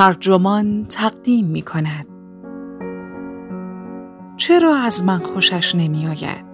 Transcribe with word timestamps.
ترجمان 0.00 0.84
تقدیم 0.84 1.46
می 1.46 1.62
کند. 1.62 2.06
چرا 4.36 4.76
از 4.76 5.04
من 5.04 5.18
خوشش 5.18 5.74
نمی 5.74 6.06
آید؟ 6.06 6.44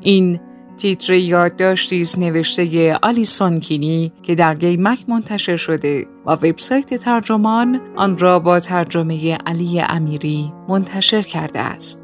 این 0.00 0.40
تیتر 0.76 1.12
یادداشتی 1.12 2.00
است 2.00 2.18
نوشته 2.18 2.94
آلیسون 3.02 3.60
کینی 3.60 4.12
که 4.22 4.34
در 4.34 4.54
گیمک 4.54 5.04
منتشر 5.08 5.56
شده 5.56 6.06
و 6.26 6.30
وبسایت 6.30 6.94
ترجمان 6.94 7.80
آن 7.96 8.18
را 8.18 8.38
با 8.38 8.60
ترجمه 8.60 9.34
علی 9.34 9.80
امیری 9.80 10.52
منتشر 10.68 11.22
کرده 11.22 11.60
است. 11.60 12.02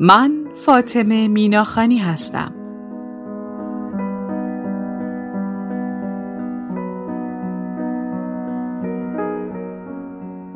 من 0.00 0.44
فاطمه 0.54 1.28
میناخانی 1.28 1.98
هستم. 1.98 2.57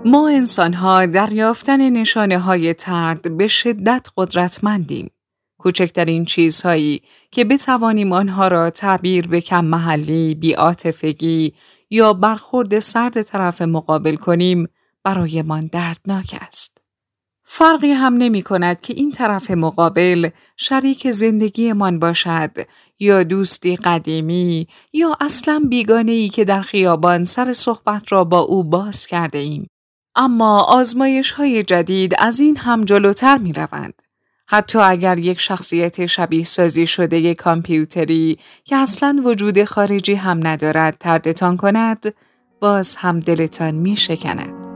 ما 0.04 0.28
انسانها 0.28 1.06
در 1.06 1.32
یافتن 1.32 1.90
نشانه 1.90 2.38
های 2.38 2.74
ترد 2.74 3.36
به 3.36 3.46
شدت 3.46 4.08
قدرتمندیم. 4.16 5.10
کوچکترین 5.58 6.24
چیزهایی 6.24 7.02
که 7.30 7.44
بتوانیم 7.44 8.12
آنها 8.12 8.48
را 8.48 8.70
تعبیر 8.70 9.26
به 9.26 9.40
کم 9.40 9.64
محلی، 9.64 10.34
بیاتفگی 10.34 11.54
یا 11.90 12.12
برخورد 12.12 12.78
سرد 12.78 13.22
طرف 13.22 13.62
مقابل 13.62 14.16
کنیم 14.16 14.68
برایمان 15.04 15.66
دردناک 15.72 16.38
است. 16.40 16.82
فرقی 17.44 17.92
هم 17.92 18.14
نمی 18.14 18.42
کند 18.42 18.80
که 18.80 18.94
این 18.94 19.12
طرف 19.12 19.50
مقابل 19.50 20.28
شریک 20.56 21.10
زندگیمان 21.10 21.98
باشد 21.98 22.50
یا 22.98 23.22
دوستی 23.22 23.76
قدیمی 23.76 24.68
یا 24.92 25.16
اصلا 25.20 25.62
بیگانه 25.70 26.12
ای 26.12 26.28
که 26.28 26.44
در 26.44 26.62
خیابان 26.62 27.24
سر 27.24 27.52
صحبت 27.52 28.12
را 28.12 28.24
با 28.24 28.38
او 28.38 28.64
باز 28.64 29.06
کرده 29.06 29.38
ایم. 29.38 29.71
اما 30.16 30.60
آزمایش 30.60 31.30
های 31.30 31.62
جدید 31.62 32.14
از 32.18 32.40
این 32.40 32.56
هم 32.56 32.84
جلوتر 32.84 33.38
می 33.38 33.52
روند. 33.52 34.02
حتی 34.46 34.78
اگر 34.78 35.18
یک 35.18 35.40
شخصیت 35.40 36.06
شبیه 36.06 36.44
سازی 36.44 36.86
شده 36.86 37.18
یک 37.18 37.36
کامپیوتری 37.36 38.38
که 38.64 38.76
اصلا 38.76 39.22
وجود 39.24 39.64
خارجی 39.64 40.14
هم 40.14 40.46
ندارد 40.46 40.96
تردتان 41.00 41.56
کند، 41.56 42.14
باز 42.60 42.96
هم 42.96 43.20
دلتان 43.20 43.74
می 43.74 43.96
شکند. 43.96 44.72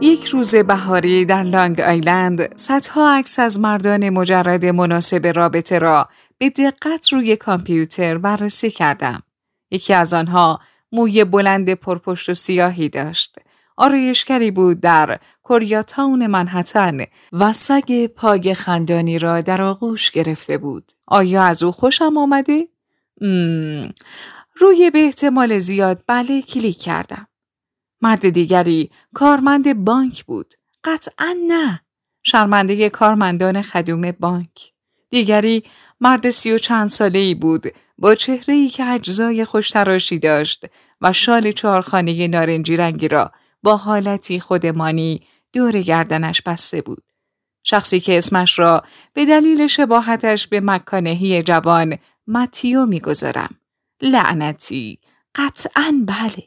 یک 0.00 0.24
روز 0.24 0.56
بهاری 0.56 1.24
در 1.24 1.42
لانگ 1.42 1.80
آیلند 1.80 2.58
صدها 2.58 3.16
عکس 3.16 3.38
از 3.38 3.60
مردان 3.60 4.10
مجرد 4.10 4.66
مناسب 4.66 5.26
رابطه 5.26 5.78
را 5.78 6.08
به 6.44 6.50
دقت 6.50 7.12
روی 7.12 7.36
کامپیوتر 7.36 8.18
بررسی 8.18 8.70
کردم. 8.70 9.22
یکی 9.70 9.94
از 9.94 10.14
آنها 10.14 10.60
موی 10.92 11.24
بلند 11.24 11.74
پرپشت 11.74 12.28
و 12.28 12.34
سیاهی 12.34 12.88
داشت. 12.88 13.36
آرایشگری 13.76 14.50
بود 14.50 14.80
در 14.80 15.20
کوریاتاون 15.42 16.26
منحتن 16.26 17.04
و 17.32 17.52
سگ 17.52 18.06
پاگ 18.06 18.52
خندانی 18.52 19.18
را 19.18 19.40
در 19.40 19.62
آغوش 19.62 20.10
گرفته 20.10 20.58
بود. 20.58 20.92
آیا 21.06 21.42
از 21.42 21.62
او 21.62 21.72
خوشم 21.72 22.18
آمده؟ 22.18 22.68
روی 24.56 24.90
به 24.90 25.04
احتمال 25.04 25.58
زیاد 25.58 26.04
بله 26.06 26.42
کلیک 26.42 26.78
کردم. 26.78 27.26
مرد 28.00 28.28
دیگری 28.28 28.90
کارمند 29.14 29.84
بانک 29.84 30.24
بود. 30.24 30.54
قطعا 30.84 31.36
نه. 31.48 31.80
شرمنده 32.22 32.90
کارمندان 32.90 33.62
خدوم 33.62 34.10
بانک. 34.10 34.74
دیگری 35.10 35.64
مرد 36.04 36.30
سی 36.30 36.52
و 36.52 36.58
چند 36.58 36.88
ساله 36.88 37.18
ای 37.18 37.34
بود 37.34 37.66
با 37.98 38.14
چهره 38.14 38.54
ای 38.54 38.68
که 38.68 38.84
اجزای 38.84 39.44
خوشتراشی 39.44 40.18
داشت 40.18 40.64
و 41.00 41.12
شال 41.12 41.52
چهارخانه 41.52 42.28
نارنجی 42.28 42.76
رنگی 42.76 43.08
را 43.08 43.32
با 43.62 43.76
حالتی 43.76 44.40
خودمانی 44.40 45.26
دور 45.52 45.80
گردنش 45.80 46.42
بسته 46.42 46.82
بود. 46.82 47.02
شخصی 47.62 48.00
که 48.00 48.18
اسمش 48.18 48.58
را 48.58 48.82
به 49.12 49.26
دلیل 49.26 49.66
شباهتش 49.66 50.46
به 50.46 50.60
مکانهی 50.60 51.42
جوان 51.42 51.98
متیو 52.26 52.86
می‌گذارم. 52.86 53.54
لعنتی 54.02 54.98
قطعا 55.34 56.04
بله. 56.06 56.44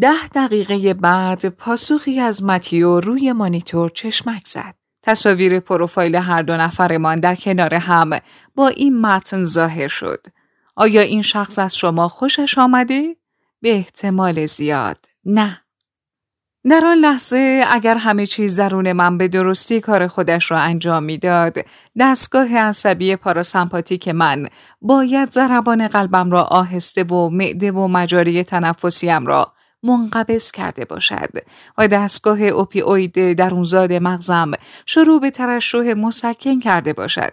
ده 0.00 0.28
دقیقه 0.34 0.94
بعد 0.94 1.48
پاسخی 1.48 2.20
از 2.20 2.44
متیو 2.44 3.00
روی 3.00 3.32
مانیتور 3.32 3.90
چشمک 3.90 4.42
زد. 4.46 4.85
تصاویر 5.06 5.60
پروفایل 5.60 6.14
هر 6.14 6.42
دو 6.42 6.56
نفرمان 6.56 7.20
در 7.20 7.34
کنار 7.34 7.74
هم 7.74 8.10
با 8.54 8.68
این 8.68 9.00
متن 9.00 9.44
ظاهر 9.44 9.88
شد. 9.88 10.26
آیا 10.76 11.00
این 11.00 11.22
شخص 11.22 11.58
از 11.58 11.76
شما 11.76 12.08
خوشش 12.08 12.58
آمده؟ 12.58 13.16
به 13.60 13.74
احتمال 13.74 14.46
زیاد 14.46 14.98
نه. 15.24 15.60
در 16.70 16.82
آن 16.84 16.98
لحظه 16.98 17.64
اگر 17.70 17.96
همه 17.96 18.26
چیز 18.26 18.60
درون 18.60 18.92
من 18.92 19.18
به 19.18 19.28
درستی 19.28 19.80
کار 19.80 20.06
خودش 20.06 20.50
را 20.50 20.58
انجام 20.58 21.02
می‌داد 21.02 21.56
دستگاه 21.98 22.56
عصبی 22.58 23.16
پاراسمپاتیک 23.16 24.08
من 24.08 24.48
باید 24.80 25.30
ضربان 25.30 25.88
قلبم 25.88 26.30
را 26.30 26.42
آهسته 26.42 27.04
و 27.04 27.28
معده 27.28 27.72
و 27.72 27.88
مجاری 27.88 28.42
تنفسیم 28.42 29.26
را 29.26 29.52
منقبض 29.86 30.50
کرده 30.50 30.84
باشد 30.84 31.30
و 31.78 31.88
دستگاه 31.88 32.42
اوپیوید 32.42 33.32
درونزاد 33.32 33.92
مغزم 33.92 34.50
شروع 34.86 35.20
به 35.20 35.30
ترشح 35.30 35.94
مسکن 35.96 36.60
کرده 36.60 36.92
باشد. 36.92 37.32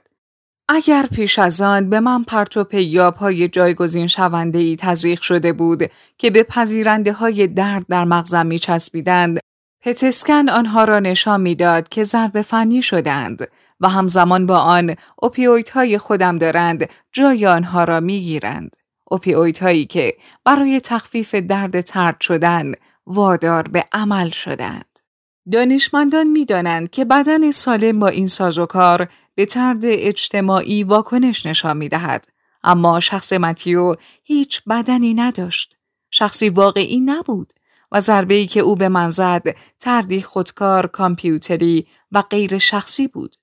اگر 0.70 1.06
پیش 1.06 1.40
از 1.40 1.62
آن 1.62 1.90
به 1.90 2.00
من 2.00 2.24
پرتو 2.24 2.64
پیاب 2.64 3.16
های 3.16 3.48
جایگزین 3.48 4.08
شونده 4.08 4.60
ای 4.60 4.76
تزریق 4.76 5.22
شده 5.22 5.54
بود 5.54 5.84
که 6.18 6.30
به 6.30 6.44
پذیرنده 6.44 7.14
های 7.14 7.48
درد 7.48 7.86
در 7.90 8.06
مغزم 8.06 8.46
می 8.46 8.60
چسبیدند، 8.60 9.40
پتسکن 9.82 10.50
آنها 10.50 10.84
را 10.84 11.00
نشان 11.00 11.42
می‌داد 11.42 11.90
که 11.90 12.04
ضرب 12.04 12.42
فنی 12.42 12.82
شدند 12.82 13.48
و 13.80 13.90
همزمان 13.90 14.46
با 14.46 14.58
آن 14.58 14.96
های 15.74 15.98
خودم 15.98 16.38
دارند 16.38 16.90
جای 17.12 17.46
آنها 17.46 17.84
را 17.84 18.00
می 18.00 18.20
گیرند. 18.20 18.76
هایی 19.62 19.86
که 19.86 20.14
برای 20.46 20.80
تخفیف 20.80 21.36
درد 21.36 21.82
ترد 21.82 22.22
شدن 22.22 22.72
وادار 23.06 23.68
به 23.68 23.86
عمل 23.92 24.30
شدند. 24.30 25.00
دانشمندان 25.52 26.28
می‌دانند 26.28 26.90
که 26.90 27.06
بدن 27.06 27.52
سالم 27.52 28.00
با 28.00 28.08
این 28.08 28.28
سازوکار 28.28 29.10
به 29.36 29.46
ترد 29.46 29.82
اجتماعی 29.84 30.84
واکنش 30.84 31.46
نشان 31.46 31.78
می 31.78 31.90
دهد. 31.90 32.28
اما 32.64 33.00
شخص 33.00 33.34
متیو 33.34 33.96
هیچ 34.24 34.62
بدنی 34.70 35.14
نداشت. 35.14 35.78
شخصی 36.12 36.50
واقعی 36.50 37.00
نبود 37.00 37.54
و 37.92 38.00
ضربه 38.00 38.46
که 38.46 38.60
او 38.60 38.76
به 38.76 38.90
من 38.90 39.10
زد 39.10 39.44
تردی 39.80 40.22
خودکار، 40.22 40.88
کامپیوتری 40.88 41.88
و 42.12 42.22
غیر 42.22 42.58
شخصی 42.58 43.08
بود. 43.08 43.36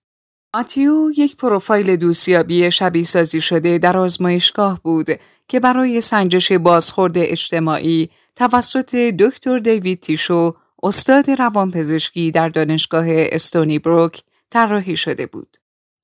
ماتیو 0.55 1.11
یک 1.17 1.37
پروفایل 1.37 1.97
دوستیابی 1.97 2.71
شبیه 2.71 3.05
سازی 3.05 3.41
شده 3.41 3.79
در 3.79 3.97
آزمایشگاه 3.97 4.81
بود 4.83 5.09
که 5.51 5.61
برای 5.61 6.01
سنجش 6.01 6.53
بازخورد 6.53 7.13
اجتماعی 7.17 8.11
توسط 8.37 8.95
دکتر 8.95 9.59
دیوید 9.59 10.01
تیشو 10.01 10.57
استاد 10.83 11.31
روانپزشکی 11.31 12.31
در 12.31 12.49
دانشگاه 12.49 13.05
استونی 13.09 13.79
بروک 13.79 14.23
طراحی 14.51 14.97
شده 14.97 15.27
بود. 15.27 15.57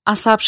عصب 0.06 0.38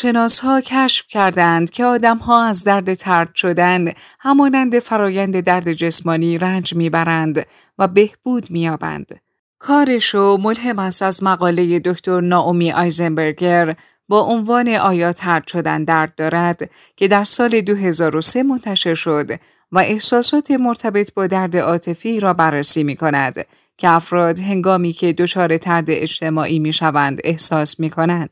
ها 0.42 0.60
کشف 0.60 1.06
کردند 1.08 1.70
که 1.70 1.84
ها 2.20 2.44
از 2.44 2.64
درد 2.64 2.94
ترد 2.94 3.34
شدن 3.34 3.92
همانند 4.20 4.78
فرایند 4.78 5.40
درد 5.40 5.72
جسمانی 5.72 6.38
رنج 6.38 6.74
می‌برند 6.74 7.46
و 7.78 7.88
بهبود 7.88 8.50
مییابند. 8.50 9.20
کارشو 9.58 10.36
ملهم 10.40 10.78
است 10.78 11.02
از 11.02 11.22
مقاله 11.22 11.78
دکتر 11.78 12.20
ناومی 12.20 12.72
آیزنبرگر 12.72 13.76
با 14.08 14.20
عنوان 14.20 14.68
آیا 14.68 15.12
ترد 15.12 15.46
شدن 15.46 15.84
درد 15.84 16.14
دارد 16.14 16.70
که 16.96 17.08
در 17.08 17.24
سال 17.24 17.60
2003 17.60 18.42
منتشر 18.42 18.94
شد 18.94 19.30
و 19.72 19.78
احساسات 19.78 20.50
مرتبط 20.50 21.14
با 21.14 21.26
درد 21.26 21.56
عاطفی 21.56 22.20
را 22.20 22.32
بررسی 22.32 22.82
می 22.82 22.96
کند 22.96 23.46
که 23.78 23.88
افراد 23.88 24.38
هنگامی 24.38 24.92
که 24.92 25.12
دچار 25.12 25.58
ترد 25.58 25.84
اجتماعی 25.88 26.58
می 26.58 26.72
شوند 26.72 27.20
احساس 27.24 27.80
می 27.80 27.90
کنند. 27.90 28.30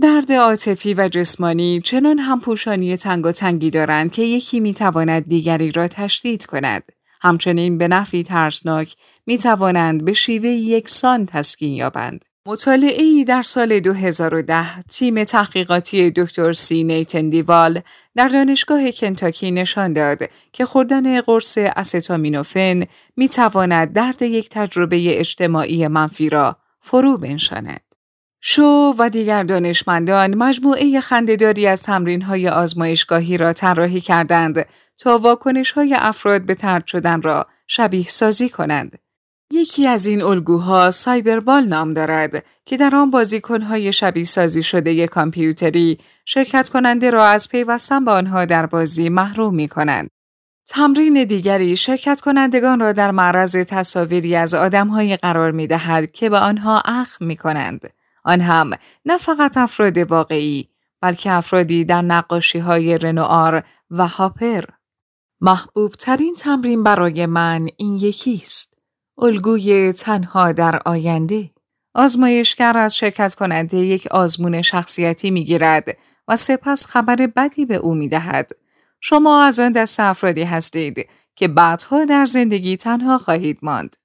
درد 0.00 0.32
عاطفی 0.32 0.94
و 0.94 1.08
جسمانی 1.08 1.80
چنان 1.80 2.18
هم 2.18 2.40
پوشانی 2.40 2.96
تنگ 2.96 3.26
و 3.26 3.32
تنگی 3.32 3.70
دارند 3.70 4.12
که 4.12 4.22
یکی 4.22 4.60
می 4.60 4.74
تواند 4.74 5.28
دیگری 5.28 5.72
را 5.72 5.88
تشدید 5.88 6.46
کند. 6.46 6.82
همچنین 7.20 7.78
به 7.78 7.88
نفی 7.88 8.22
ترسناک 8.22 8.96
می 9.26 9.38
توانند 9.38 10.04
به 10.04 10.12
شیوه 10.12 10.48
یکسان 10.48 11.26
تسکین 11.26 11.72
یابند. 11.72 12.24
مطالعه 12.46 13.02
ای 13.02 13.24
در 13.24 13.42
سال 13.42 13.80
2010 13.80 14.82
تیم 14.82 15.24
تحقیقاتی 15.24 16.10
دکتر 16.10 16.52
سی 16.52 16.84
نیتن 16.84 17.28
دیوال 17.28 17.80
در 18.16 18.28
دانشگاه 18.28 18.90
کنتاکی 18.90 19.50
نشان 19.50 19.92
داد 19.92 20.18
که 20.52 20.64
خوردن 20.64 21.20
قرص 21.20 21.58
استامینوفن 21.58 22.82
می 23.16 23.28
تواند 23.28 23.92
درد 23.92 24.22
یک 24.22 24.48
تجربه 24.48 25.20
اجتماعی 25.20 25.88
منفی 25.88 26.28
را 26.28 26.56
فرو 26.80 27.18
بنشاند. 27.18 27.80
شو 28.40 28.94
و 28.98 29.10
دیگر 29.10 29.42
دانشمندان 29.42 30.34
مجموعه 30.34 31.00
خندهداری 31.00 31.66
از 31.66 31.82
تمرین 31.82 32.22
های 32.22 32.48
آزمایشگاهی 32.48 33.36
را 33.36 33.52
طراحی 33.52 34.00
کردند 34.00 34.66
تا 34.98 35.18
واکنش 35.18 35.72
های 35.72 35.94
افراد 35.98 36.42
به 36.42 36.54
ترد 36.54 36.86
شدن 36.86 37.22
را 37.22 37.46
شبیه 37.66 38.08
سازی 38.08 38.48
کنند. 38.48 39.01
یکی 39.54 39.86
از 39.86 40.06
این 40.06 40.22
الگوها 40.22 40.90
سایبربال 40.90 41.64
نام 41.64 41.92
دارد 41.92 42.44
که 42.66 42.76
در 42.76 42.96
آن 42.96 43.10
بازیکنهای 43.10 43.92
شبیه 43.92 44.24
سازی 44.24 44.62
شده 44.62 45.06
کامپیوتری 45.06 45.98
شرکت 46.24 46.68
کننده 46.68 47.10
را 47.10 47.26
از 47.26 47.48
پیوستن 47.48 48.04
به 48.04 48.10
آنها 48.10 48.44
در 48.44 48.66
بازی 48.66 49.08
محروم 49.08 49.54
می 49.54 49.68
کنند. 49.68 50.10
تمرین 50.66 51.24
دیگری 51.24 51.76
شرکت 51.76 52.20
کنندگان 52.20 52.80
را 52.80 52.92
در 52.92 53.10
معرض 53.10 53.56
تصاویری 53.56 54.36
از 54.36 54.54
آدمهایی 54.54 55.16
قرار 55.16 55.50
می 55.50 55.66
دهد 55.66 56.12
که 56.12 56.30
به 56.30 56.38
آنها 56.38 56.82
اخم 56.84 57.24
می 57.24 57.36
کنند. 57.36 57.90
آن 58.24 58.40
هم 58.40 58.70
نه 59.04 59.18
فقط 59.18 59.56
افراد 59.56 59.98
واقعی 59.98 60.68
بلکه 61.00 61.32
افرادی 61.32 61.84
در 61.84 62.02
نقاشی 62.02 62.58
های 62.58 62.98
رنوار 62.98 63.64
و 63.90 64.06
هاپر. 64.06 64.64
محبوب 65.40 65.92
ترین 65.92 66.34
تمرین 66.34 66.82
برای 66.82 67.26
من 67.26 67.68
این 67.76 67.96
یکی 67.96 68.40
است. 68.42 68.71
الگوی 69.22 69.92
تنها 69.92 70.52
در 70.52 70.80
آینده. 70.84 71.50
آزمایشگر 71.94 72.78
از 72.78 72.96
شرکت 72.96 73.34
کننده 73.34 73.76
یک 73.76 74.06
آزمون 74.06 74.62
شخصیتی 74.62 75.30
می 75.30 75.44
گیرد 75.44 75.96
و 76.28 76.36
سپس 76.36 76.86
خبر 76.86 77.16
بدی 77.16 77.64
به 77.64 77.76
او 77.76 77.94
می 77.94 78.08
دهد. 78.08 78.50
شما 79.00 79.44
از 79.44 79.60
آن 79.60 79.72
دست 79.72 80.00
افرادی 80.00 80.42
هستید 80.42 81.08
که 81.36 81.48
بعدها 81.48 82.04
در 82.04 82.24
زندگی 82.24 82.76
تنها 82.76 83.18
خواهید 83.18 83.58
ماند. 83.62 83.96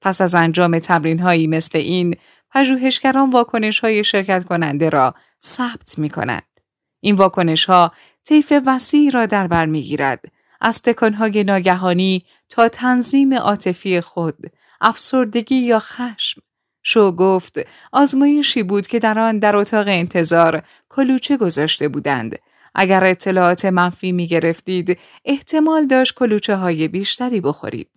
پس 0.00 0.20
از 0.20 0.34
انجام 0.34 0.78
تمرین 0.78 1.18
هایی 1.18 1.46
مثل 1.46 1.78
این، 1.78 2.16
پژوهشگران 2.50 3.30
واکنش 3.30 3.80
های 3.80 4.04
شرکت 4.04 4.44
کننده 4.44 4.88
را 4.88 5.14
ثبت 5.42 5.98
می 5.98 6.10
کنند. 6.10 6.60
این 7.00 7.14
واکنش 7.14 7.64
ها 7.64 7.92
طیف 8.24 8.52
وسیعی 8.66 9.10
را 9.10 9.26
در 9.26 9.46
بر 9.46 9.66
می 9.66 9.82
گیرد. 9.82 10.24
از 10.60 10.82
تکانهای 10.82 11.44
ناگهانی 11.44 12.24
تا 12.48 12.68
تنظیم 12.68 13.34
عاطفی 13.34 14.00
خود، 14.00 14.36
افسردگی 14.84 15.56
یا 15.56 15.78
خشم. 15.78 16.40
شو 16.82 17.12
گفت 17.12 17.58
آزمایشی 17.92 18.62
بود 18.62 18.86
که 18.86 18.98
در 18.98 19.18
آن 19.18 19.38
در 19.38 19.56
اتاق 19.56 19.88
انتظار 19.88 20.62
کلوچه 20.88 21.36
گذاشته 21.36 21.88
بودند. 21.88 22.38
اگر 22.74 23.04
اطلاعات 23.04 23.64
منفی 23.64 24.12
می 24.12 24.26
گرفتید، 24.26 24.98
احتمال 25.24 25.86
داشت 25.86 26.14
کلوچه 26.14 26.56
های 26.56 26.88
بیشتری 26.88 27.40
بخورید. 27.40 27.88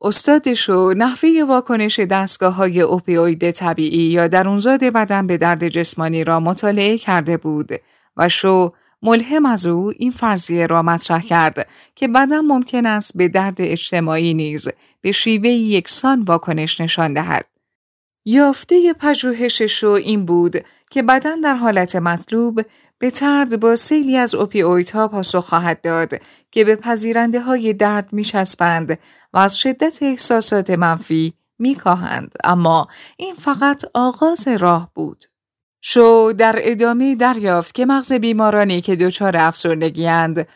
استاد 0.00 0.54
شو 0.54 0.92
نحوه 0.96 1.44
واکنش 1.48 2.00
دستگاه 2.00 2.54
های 2.54 2.80
اوپیوید 2.80 3.50
طبیعی 3.50 4.02
یا 4.02 4.28
درونزاد 4.28 4.84
بدن 4.84 5.26
به 5.26 5.36
درد 5.36 5.68
جسمانی 5.68 6.24
را 6.24 6.40
مطالعه 6.40 6.98
کرده 6.98 7.36
بود 7.36 7.68
و 8.16 8.28
شو 8.28 8.72
ملهم 9.02 9.46
از 9.46 9.66
او 9.66 9.92
این 9.96 10.10
فرضیه 10.10 10.66
را 10.66 10.82
مطرح 10.82 11.20
کرد 11.22 11.68
که 11.94 12.08
بدن 12.08 12.40
ممکن 12.40 12.86
است 12.86 13.16
به 13.16 13.28
درد 13.28 13.56
اجتماعی 13.58 14.34
نیز 14.34 14.68
به 15.04 15.12
شیوه 15.12 15.48
یکسان 15.48 16.22
واکنش 16.22 16.80
نشان 16.80 17.12
دهد. 17.12 17.46
یافته 18.24 18.92
پژوهش 18.92 19.62
شو 19.62 19.90
این 19.90 20.24
بود 20.24 20.56
که 20.90 21.02
بدن 21.02 21.40
در 21.40 21.54
حالت 21.54 21.96
مطلوب 21.96 22.60
به 22.98 23.10
ترد 23.10 23.60
با 23.60 23.76
سیلی 23.76 24.16
از 24.16 24.34
اوپیویدها 24.34 25.08
پاسخ 25.08 25.48
خواهد 25.48 25.80
داد 25.80 26.10
که 26.50 26.64
به 26.64 26.76
پذیرنده 26.76 27.40
های 27.40 27.72
درد 27.72 28.12
می 28.12 28.26
و 29.32 29.38
از 29.38 29.58
شدت 29.58 29.98
احساسات 30.02 30.70
منفی 30.70 31.34
می 31.58 31.76
اما 32.44 32.88
این 33.18 33.34
فقط 33.34 33.84
آغاز 33.94 34.48
راه 34.48 34.90
بود. 34.94 35.24
شو 35.82 36.32
در 36.38 36.54
ادامه 36.58 37.14
دریافت 37.14 37.74
که 37.74 37.86
مغز 37.86 38.12
بیمارانی 38.12 38.80
که 38.80 38.96
دچار 38.96 39.36
افسردگیاند 39.36 40.48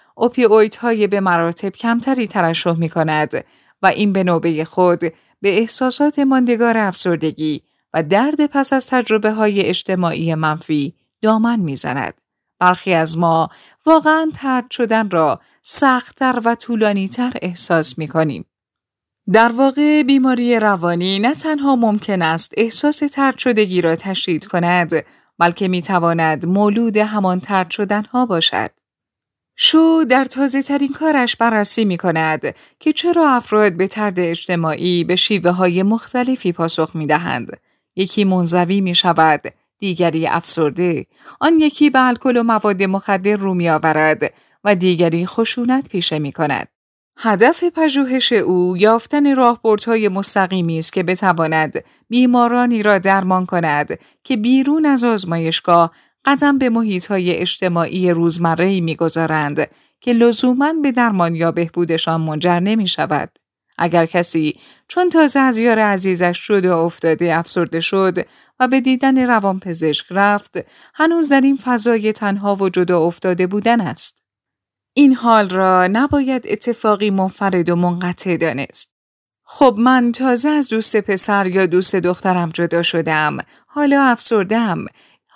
های 0.81 1.06
به 1.06 1.21
مراتب 1.21 1.71
کمتری 1.71 2.27
ترشح 2.27 2.77
می 2.77 2.89
کند 2.89 3.45
و 3.82 3.86
این 3.86 4.12
به 4.12 4.25
نوبه 4.25 4.64
خود 4.64 5.00
به 5.40 5.58
احساسات 5.58 6.19
ماندگار 6.19 6.78
افسردگی 6.78 7.62
و 7.94 8.02
درد 8.02 8.46
پس 8.46 8.72
از 8.72 8.86
تجربه 8.86 9.32
های 9.32 9.62
اجتماعی 9.62 10.34
منفی 10.34 10.94
دامن 11.22 11.60
می‌زند. 11.60 12.20
برخی 12.58 12.94
از 12.94 13.19
ما 13.19 13.48
واقعا 13.86 14.30
ترد 14.34 14.70
شدن 14.70 15.10
را 15.10 15.40
سختتر 15.62 16.40
و 16.44 16.54
طولانیتر 16.54 17.32
احساس 17.42 17.98
می 17.98 18.08
کنیم. 18.08 18.44
در 19.32 19.48
واقع 19.48 20.02
بیماری 20.02 20.60
روانی 20.60 21.19
نه 21.19 21.34
تنها 21.34 21.76
ممکن 21.76 22.22
است 22.22 22.52
احساس 22.56 22.98
ترد 22.98 23.38
شدگی 23.38 23.80
را 23.80 23.96
تشدید 23.96 24.46
کند 24.46 24.92
بلکه 25.38 25.69
می 25.69 25.82
تواند 25.82 26.46
مولود 26.46 26.96
همان 26.96 27.40
ترد 27.40 27.70
شدن 27.70 28.04
ها 28.04 28.26
باشد. 28.26 28.70
شو 29.60 30.05
در 30.08 30.25
تازه 30.25 30.62
ترین 30.62 30.93
کارش 30.93 31.37
بررسی 31.37 31.84
می 31.84 31.96
کند 31.96 32.55
که 32.81 32.93
چرا 32.93 33.31
افراد 33.31 33.72
به 33.72 33.87
ترد 33.87 34.20
اجتماعی 34.20 35.05
به 35.05 35.16
شیوه 35.16 35.50
های 35.50 35.82
مختلفی 35.82 36.52
پاسخ 36.52 36.96
می 36.96 37.06
دهند. 37.06 37.60
یکی 37.96 38.25
منزوی 38.25 38.81
می 38.81 38.94
شود، 38.94 39.43
دیگری 39.78 40.26
افسرده، 40.26 41.06
آن 41.40 41.60
یکی 41.60 41.90
به 41.90 42.06
الکل 42.06 42.37
و 42.37 42.43
مواد 42.43 42.82
مخدر 42.82 43.37
رو 43.37 43.55
می 43.55 43.69
آورد 43.69 44.34
و 44.64 44.75
دیگری 44.75 45.26
خشونت 45.26 45.88
پیشه 45.88 46.19
می 46.19 46.32
کند. 46.32 46.69
هدف 47.16 47.64
پژوهش 47.64 48.32
او 48.32 48.76
یافتن 48.76 49.37
راهبردهای 49.37 50.08
مستقیمی 50.08 50.78
است 50.78 50.93
که 50.93 51.02
بتواند 51.02 51.84
بیمارانی 52.08 52.82
را 52.82 52.99
درمان 52.99 53.46
کند 53.46 53.99
که 54.25 54.37
بیرون 54.37 54.87
از 54.87 55.04
آزمایشگاه 55.04 55.93
قدم 56.28 56.58
به 56.58 56.69
محیطهای 56.69 57.36
اجتماعی 57.36 58.10
روزمره‌ای 58.10 58.80
می‌گذارند 58.80 59.70
که 60.00 60.12
لزوما 60.12 60.72
به 60.82 60.92
درمان 60.92 61.34
یا 61.34 61.52
بهبودشان 61.52 62.20
منجر 62.20 62.60
نمی 62.60 62.88
شود. 62.88 63.38
اگر 63.78 64.06
کسی 64.06 64.60
چون 64.88 65.08
تازه 65.08 65.40
از 65.40 65.58
یار 65.58 65.78
عزیزش 65.78 66.38
شد 66.38 66.64
و 66.64 66.76
افتاده 66.76 67.36
افسرده 67.36 67.80
شد 67.80 68.26
و 68.60 68.69
به 68.69 68.80
دیدن 68.80 69.26
روانپزشک 69.26 70.06
رفت 70.10 70.54
هنوز 70.94 71.28
در 71.28 71.40
این 71.40 71.56
فضای 71.56 72.12
تنها 72.12 72.56
و 72.56 72.69
جدا 72.69 73.00
افتاده 73.00 73.46
بودن 73.46 73.80
است. 73.80 74.22
این 74.94 75.14
حال 75.14 75.48
را 75.48 75.86
نباید 75.86 76.44
اتفاقی 76.48 77.10
منفرد 77.10 77.69
و 77.69 77.76
منقطع 77.76 78.36
دانست. 78.36 78.94
خب 79.44 79.75
من 79.78 80.12
تازه 80.12 80.48
از 80.48 80.69
دوست 80.69 80.96
پسر 80.96 81.46
یا 81.46 81.66
دوست 81.66 81.96
دخترم 81.96 82.48
جدا 82.54 82.82
شدم. 82.82 83.38
حالا 83.66 84.02
افسردم. 84.02 84.84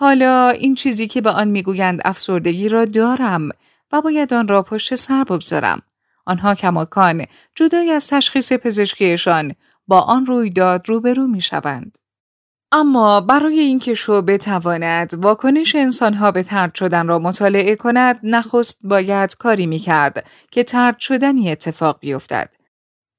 حالا 0.02 0.48
این 0.48 0.74
چیزی 0.74 1.06
که 1.06 1.20
به 1.20 1.30
آن 1.30 1.48
می‌گویند 1.48 2.00
افسردگی 2.04 2.68
را 2.68 2.84
دارم 2.84 3.48
و 3.92 4.00
باید 4.00 4.34
آن 4.34 4.48
را 4.48 4.62
پشت 4.62 4.94
سر 4.94 5.24
بگذارم. 5.24 5.82
آنها 6.26 6.54
کماکان 6.54 7.26
جدای 7.54 7.90
از 7.90 8.08
تشخیص 8.08 8.52
پزشکیشان 8.52 9.54
با 9.86 10.00
آن 10.00 10.26
رویداد 10.26 10.88
روبرو 10.88 11.26
می 11.26 11.40
شوند. 11.40 11.98
اما 12.72 13.20
برای 13.20 13.60
اینکه 13.60 13.94
شو 13.94 14.22
بتواند 14.22 15.14
واکنش 15.24 15.74
انسانها 15.74 16.30
به 16.30 16.42
ترد 16.42 16.74
شدن 16.74 17.06
را 17.08 17.18
مطالعه 17.18 17.76
کند 17.76 18.20
نخست 18.22 18.80
باید 18.84 19.36
کاری 19.36 19.66
می 19.66 19.78
کرد 19.78 20.24
که 20.50 20.64
ترد 20.64 20.98
شدنی 20.98 21.52
اتفاق 21.52 21.98
بیفتد. 22.00 22.50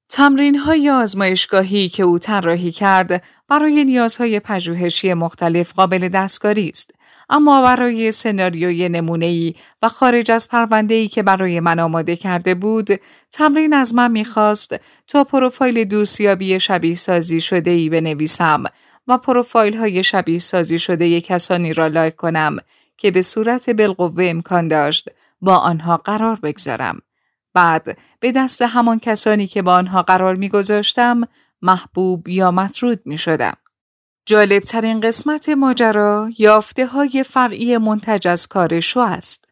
تمرین 0.08 0.56
های 0.56 0.90
آزمایشگاهی 0.90 1.88
که 1.88 2.02
او 2.02 2.18
طراحی 2.18 2.70
کرد 2.70 3.22
برای 3.48 3.84
نیازهای 3.84 4.40
پژوهشی 4.40 5.14
مختلف 5.14 5.72
قابل 5.72 6.08
دستکاری 6.08 6.68
است 6.68 6.94
اما 7.30 7.62
برای 7.62 8.12
سناریوی 8.12 8.88
نمونه‌ای 8.88 9.54
و 9.82 9.88
خارج 9.88 10.30
از 10.30 10.48
پرونده‌ای 10.48 11.08
که 11.08 11.22
برای 11.22 11.60
من 11.60 11.78
آماده 11.78 12.16
کرده 12.16 12.54
بود 12.54 12.88
تمرین 13.32 13.74
از 13.74 13.94
من 13.94 14.10
می‌خواست 14.10 14.76
تا 15.06 15.24
پروفایل 15.24 15.84
دوستیابی 15.84 16.60
شبیه 16.60 16.94
سازی 16.94 17.40
شده 17.40 17.70
ای 17.70 17.88
بنویسم 17.88 18.64
و 19.06 19.18
پروفایل 19.18 19.76
های 19.76 20.04
شبیه 20.04 20.38
سازی 20.38 20.78
شده 20.78 21.20
کسانی 21.20 21.72
را 21.72 21.86
لایک 21.86 22.16
کنم 22.16 22.56
که 22.96 23.10
به 23.10 23.22
صورت 23.22 23.70
بالقوه 23.70 24.24
امکان 24.24 24.68
داشت 24.68 25.08
با 25.40 25.56
آنها 25.56 25.96
قرار 25.96 26.38
بگذارم. 26.42 27.00
بعد 27.54 27.98
به 28.20 28.32
دست 28.32 28.62
همان 28.62 28.98
کسانی 28.98 29.46
که 29.46 29.62
با 29.62 29.74
آنها 29.74 30.02
قرار 30.02 30.34
میگذاشتم 30.34 31.20
محبوب 31.64 32.28
یا 32.28 32.50
مطرود 32.50 33.00
می 33.06 33.18
شدم. 33.18 33.56
جالب 34.26 34.62
ترین 34.62 35.00
قسمت 35.00 35.48
ماجرا 35.48 36.30
یافته 36.38 36.86
های 36.86 37.22
فرعی 37.22 37.78
منتج 37.78 38.28
از 38.28 38.46
کار 38.46 38.80
شو 38.80 39.00
است. 39.00 39.48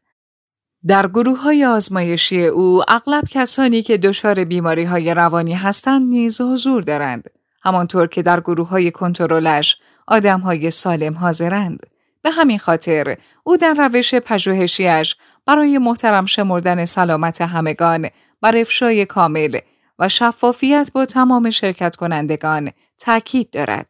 در 0.87 1.09
گروه 1.09 1.39
های 1.39 1.65
آزمایشی 1.65 2.47
او 2.47 2.83
اغلب 2.89 3.25
کسانی 3.31 3.83
که 3.83 3.99
دچار 3.99 4.45
بیماری 4.45 4.85
های 4.85 5.15
روانی 5.15 5.55
هستند 5.55 6.09
نیز 6.09 6.41
حضور 6.41 6.83
دارند. 6.83 7.31
همانطور 7.63 8.07
که 8.07 8.23
در 8.23 8.41
گروه 8.41 8.69
های 8.69 8.91
کنترلش 8.91 9.77
آدم 10.07 10.41
های 10.41 10.71
سالم 10.71 11.15
حاضرند. 11.15 11.87
به 12.23 12.31
همین 12.31 12.59
خاطر 12.59 13.17
او 13.45 13.57
در 13.57 13.75
روش 13.75 14.15
پژوهشیش 14.15 15.17
برای 15.47 15.79
محترم 15.79 16.27
شمردن 16.27 16.85
سلامت 16.85 17.41
همگان 17.41 18.09
بر 18.41 18.57
افشای 18.57 19.07
کامل 19.07 19.59
و 19.99 20.09
شفافیت 20.09 20.91
با 20.95 21.05
تمام 21.05 21.51
شرکت 21.51 21.97
کنندگان 21.97 22.71
تاکید 22.99 23.51
دارد. 23.51 23.89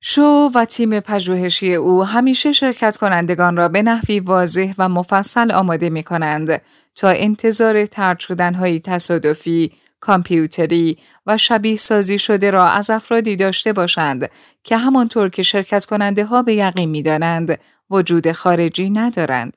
شو 0.00 0.50
و 0.54 0.64
تیم 0.64 1.00
پژوهشی 1.00 1.74
او 1.74 2.04
همیشه 2.04 2.52
شرکت 2.52 2.96
کنندگان 2.96 3.56
را 3.56 3.68
به 3.68 3.82
نحوی 3.82 4.20
واضح 4.20 4.74
و 4.78 4.88
مفصل 4.88 5.52
آماده 5.52 5.90
می 5.90 6.02
کنند 6.02 6.62
تا 6.94 7.08
انتظار 7.08 7.86
ترد 7.86 8.18
شدنهای 8.18 8.80
تصادفی، 8.80 9.72
کامپیوتری 10.00 10.98
و 11.26 11.38
شبیه 11.38 11.76
سازی 11.76 12.18
شده 12.18 12.50
را 12.50 12.68
از 12.68 12.90
افرادی 12.90 13.36
داشته 13.36 13.72
باشند 13.72 14.30
که 14.64 14.76
همانطور 14.76 15.28
که 15.28 15.42
شرکت 15.42 15.84
کننده 15.84 16.24
ها 16.24 16.42
به 16.42 16.54
یقین 16.54 16.90
می 16.90 17.02
دانند 17.02 17.58
وجود 17.90 18.32
خارجی 18.32 18.90
ندارند. 18.90 19.56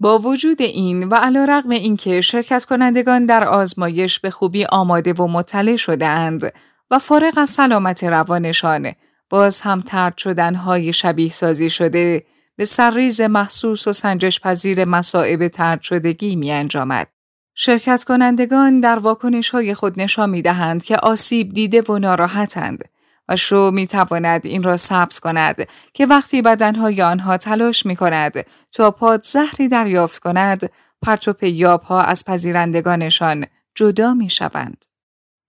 با 0.00 0.18
وجود 0.18 0.62
این 0.62 1.08
و 1.08 1.14
علا 1.14 1.44
رقم 1.44 1.70
اینکه 1.70 2.20
شرکت 2.20 2.64
کنندگان 2.64 3.26
در 3.26 3.48
آزمایش 3.48 4.20
به 4.20 4.30
خوبی 4.30 4.64
آماده 4.64 5.12
و 5.12 5.26
مطلع 5.26 5.76
شده 5.76 6.06
اند 6.06 6.52
و 6.90 6.98
فارغ 6.98 7.34
از 7.36 7.50
سلامت 7.50 8.04
روانشان 8.04 8.92
باز 9.30 9.60
هم 9.60 9.80
ترد 9.80 10.16
شدنهای 10.16 10.92
شبیه 10.92 11.30
سازی 11.30 11.70
شده 11.70 12.24
به 12.56 12.64
سرریز 12.64 13.20
محسوس 13.20 13.88
و 13.88 13.92
سنجش 13.92 14.40
پذیر 14.40 14.84
مسائب 14.84 15.48
ترد 15.48 15.80
شدگی 15.80 16.36
می 16.36 16.52
انجامد. 16.52 17.06
شرکت 17.54 18.04
کنندگان 18.04 18.80
در 18.80 18.98
واکنش 18.98 19.50
های 19.50 19.74
خود 19.74 20.00
نشان 20.00 20.30
می 20.30 20.42
دهند 20.42 20.84
که 20.84 20.96
آسیب 20.96 21.52
دیده 21.52 21.82
و 21.82 21.98
ناراحتند 21.98 22.84
و 23.30 23.36
شو 23.36 23.70
می 23.70 23.86
تواند 23.86 24.46
این 24.46 24.62
را 24.62 24.76
ثبت 24.76 25.18
کند 25.18 25.68
که 25.94 26.06
وقتی 26.06 26.42
بدنهای 26.42 27.02
آنها 27.02 27.36
تلاش 27.36 27.86
می 27.86 27.96
کند 27.96 28.46
تا 28.72 28.90
پاد 28.90 29.24
زهری 29.24 29.68
دریافت 29.68 30.18
کند 30.18 30.70
پرتو 31.02 31.46
یاب 31.46 31.82
ها 31.82 32.02
از 32.02 32.24
پذیرندگانشان 32.24 33.46
جدا 33.74 34.14
می 34.14 34.30
شوند. 34.30 34.84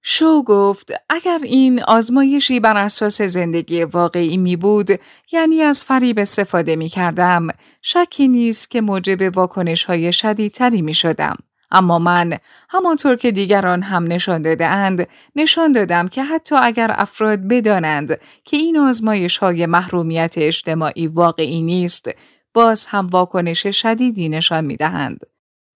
شو 0.03 0.43
گفت 0.43 0.91
اگر 1.09 1.39
این 1.43 1.83
آزمایشی 1.83 2.59
بر 2.59 2.77
اساس 2.77 3.21
زندگی 3.21 3.83
واقعی 3.83 4.38
می 4.38 4.55
بود 4.55 4.89
یعنی 5.31 5.61
از 5.61 5.83
فریب 5.83 6.19
استفاده 6.19 6.75
می 6.75 6.89
کردم 6.89 7.47
شکی 7.81 8.27
نیست 8.27 8.71
که 8.71 8.81
موجب 8.81 9.38
واکنش 9.38 9.83
های 9.83 10.13
شدیدتری 10.13 10.81
می 10.81 10.93
شدم. 10.93 11.38
اما 11.71 11.99
من 11.99 12.37
همانطور 12.69 13.15
که 13.15 13.31
دیگران 13.31 13.81
هم 13.81 14.03
نشان 14.07 14.41
داده 14.41 14.65
اند 14.65 15.07
نشان 15.35 15.71
دادم 15.71 16.07
که 16.07 16.23
حتی 16.23 16.55
اگر 16.55 16.91
افراد 16.93 17.47
بدانند 17.47 18.19
که 18.43 18.57
این 18.57 18.77
آزمایش 18.77 19.37
های 19.37 19.65
محرومیت 19.65 20.33
اجتماعی 20.37 21.07
واقعی 21.07 21.61
نیست 21.61 22.09
باز 22.53 22.85
هم 22.85 23.07
واکنش 23.07 23.67
شدیدی 23.67 24.29
نشان 24.29 24.65
می 24.65 24.75
دهند. 24.75 25.19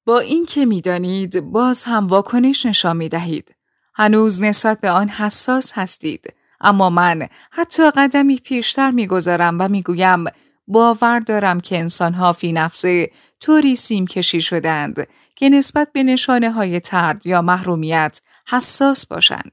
با 0.05 0.19
اینکه 0.19 0.65
می‌دانید 0.65 1.39
باز 1.39 1.83
هم 1.83 2.07
واکنش 2.07 2.65
نشان 2.65 2.97
می 2.97 3.09
دهید. 3.09 3.55
هنوز 3.95 4.41
نسبت 4.41 4.81
به 4.81 4.89
آن 4.89 5.09
حساس 5.09 5.71
هستید. 5.75 6.33
اما 6.61 6.89
من 6.89 7.27
حتی 7.51 7.91
قدمی 7.91 8.35
پیشتر 8.35 8.91
می‌گذارم 8.91 9.57
و 9.59 9.67
می‌گویم 9.69 10.25
باور 10.67 11.19
دارم 11.19 11.59
که 11.59 11.77
انسانها 11.77 12.31
فی 12.31 12.53
نفسه 12.53 13.11
طوری 13.39 13.75
سیم 13.75 14.07
کشی 14.07 14.41
شدند 14.41 15.07
که 15.35 15.49
نسبت 15.49 15.91
به 15.91 16.03
نشانه 16.03 16.51
های 16.51 16.79
ترد 16.79 17.25
یا 17.25 17.41
محرومیت 17.41 18.21
حساس 18.47 19.05
باشند. 19.05 19.51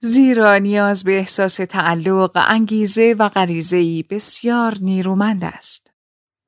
زیرا 0.00 0.58
نیاز 0.58 1.04
به 1.04 1.18
احساس 1.18 1.56
تعلق، 1.56 2.30
انگیزه 2.48 3.16
و 3.18 3.28
غریزه‌ای 3.28 4.04
بسیار 4.10 4.76
نیرومند 4.80 5.44
است. 5.44 5.90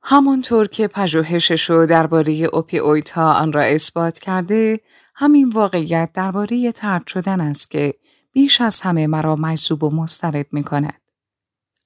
همانطور 0.02 0.68
که 0.68 0.88
پژوهشش 0.88 1.70
درباره 1.70 2.32
اوپیویدها 2.32 3.34
آن 3.34 3.52
را 3.52 3.62
اثبات 3.62 4.18
کرده، 4.18 4.80
همین 5.14 5.48
واقعیت 5.48 6.10
درباره 6.14 6.72
ترد 6.72 7.06
شدن 7.06 7.40
است 7.40 7.70
که 7.70 7.94
بیش 8.32 8.60
از 8.60 8.80
همه 8.80 9.06
مرا 9.06 9.36
مجذوب 9.36 9.84
و 9.84 9.90
مسترب 9.90 10.46
می 10.52 10.64
کند. 10.64 11.00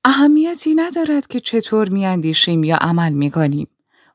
اهمیتی 0.05 0.75
ندارد 0.75 1.27
که 1.27 1.41
چطور 1.41 1.89
میاندیشیم 1.89 2.65
یا 2.65 2.77
عمل 2.77 3.13
می 3.13 3.31
کنیم. 3.31 3.69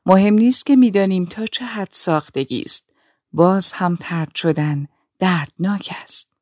مهم 0.06 0.34
نیست 0.34 0.66
که 0.66 0.76
می‌دانیم 0.76 1.24
تا 1.24 1.46
چه 1.46 1.64
حد 1.64 1.88
ساختگی 1.90 2.62
است. 2.62 2.92
باز 3.32 3.72
هم 3.72 3.96
ترد 4.00 4.34
شدن 4.34 4.86
دردناک 5.18 5.90
است. 6.02 6.34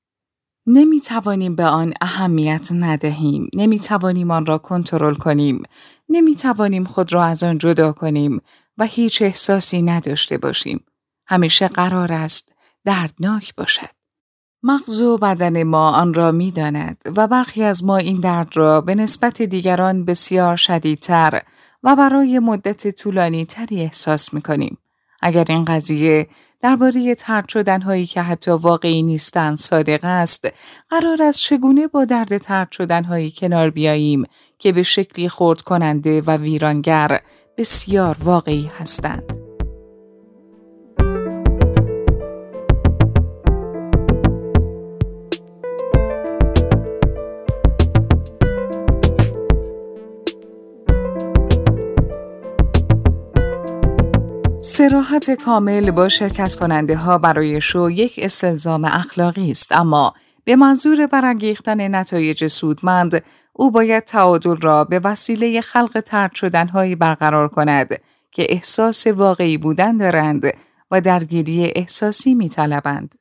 نمی 0.66 1.00
توانیم 1.00 1.56
به 1.56 1.64
آن 1.64 1.94
اهمیت 2.00 2.68
ندهیم. 2.72 3.48
نمی 3.54 3.80
توانیم 3.80 4.30
آن 4.30 4.46
را 4.46 4.58
کنترل 4.58 5.14
کنیم. 5.14 5.62
نمی 6.08 6.36
توانیم 6.36 6.84
خود 6.84 7.12
را 7.12 7.24
از 7.24 7.42
آن 7.42 7.58
جدا 7.58 7.92
کنیم 7.92 8.40
و 8.78 8.84
هیچ 8.84 9.22
احساسی 9.22 9.82
نداشته 9.82 10.38
باشیم. 10.38 10.84
همیشه 11.26 11.68
قرار 11.68 12.12
است 12.12 12.52
دردناک 12.84 13.54
باشد. 13.54 13.90
مغز 14.62 15.00
و 15.00 15.18
بدن 15.18 15.62
ما 15.62 15.90
آن 15.90 16.14
را 16.14 16.32
می 16.32 16.50
داند 16.50 17.02
و 17.16 17.28
برخی 17.28 17.62
از 17.62 17.84
ما 17.84 17.96
این 17.96 18.20
درد 18.20 18.56
را 18.56 18.80
به 18.80 18.94
نسبت 18.94 19.42
دیگران 19.42 20.04
بسیار 20.04 20.56
شدیدتر 20.56 21.42
و 21.82 21.96
برای 21.96 22.38
مدت 22.38 22.88
طولانی 22.88 23.46
تری 23.46 23.80
احساس 23.80 24.34
می 24.34 24.42
کنیم. 24.42 24.78
اگر 25.22 25.44
این 25.48 25.64
قضیه 25.64 26.28
درباره 26.60 27.14
ترد 27.14 27.48
شدن 27.48 27.82
هایی 27.82 28.06
که 28.06 28.22
حتی 28.22 28.50
واقعی 28.50 29.02
نیستند 29.02 29.58
صادق 29.58 30.00
است، 30.02 30.48
قرار 30.90 31.22
است 31.22 31.40
چگونه 31.40 31.86
با 31.86 32.04
درد 32.04 32.38
ترد 32.38 32.72
شدن 32.72 33.04
هایی 33.04 33.32
کنار 33.36 33.70
بیاییم 33.70 34.24
که 34.58 34.72
به 34.72 34.82
شکلی 34.82 35.28
خورد 35.28 35.60
کننده 35.60 36.20
و 36.20 36.36
ویرانگر 36.36 37.20
بسیار 37.56 38.16
واقعی 38.24 38.70
هستند. 38.78 39.41
سراحت 54.82 55.30
کامل 55.30 55.90
با 55.90 56.08
شرکت 56.08 56.54
کننده 56.54 56.96
ها 56.96 57.18
برای 57.18 57.60
شو 57.60 57.90
یک 57.90 58.20
استلزام 58.22 58.84
اخلاقی 58.84 59.50
است 59.50 59.72
اما 59.72 60.14
به 60.44 60.56
منظور 60.56 61.06
برانگیختن 61.06 61.94
نتایج 61.94 62.46
سودمند 62.46 63.24
او 63.52 63.70
باید 63.70 64.04
تعادل 64.04 64.56
را 64.56 64.84
به 64.84 64.98
وسیله 64.98 65.60
خلق 65.60 66.00
ترد 66.00 66.34
شدنهایی 66.34 66.94
برقرار 66.94 67.48
کند 67.48 67.88
که 68.30 68.46
احساس 68.48 69.06
واقعی 69.06 69.58
بودن 69.58 69.96
دارند 69.96 70.44
و 70.90 71.00
درگیری 71.00 71.72
احساسی 71.76 72.34
می 72.34 72.48
طلبند. 72.48 73.14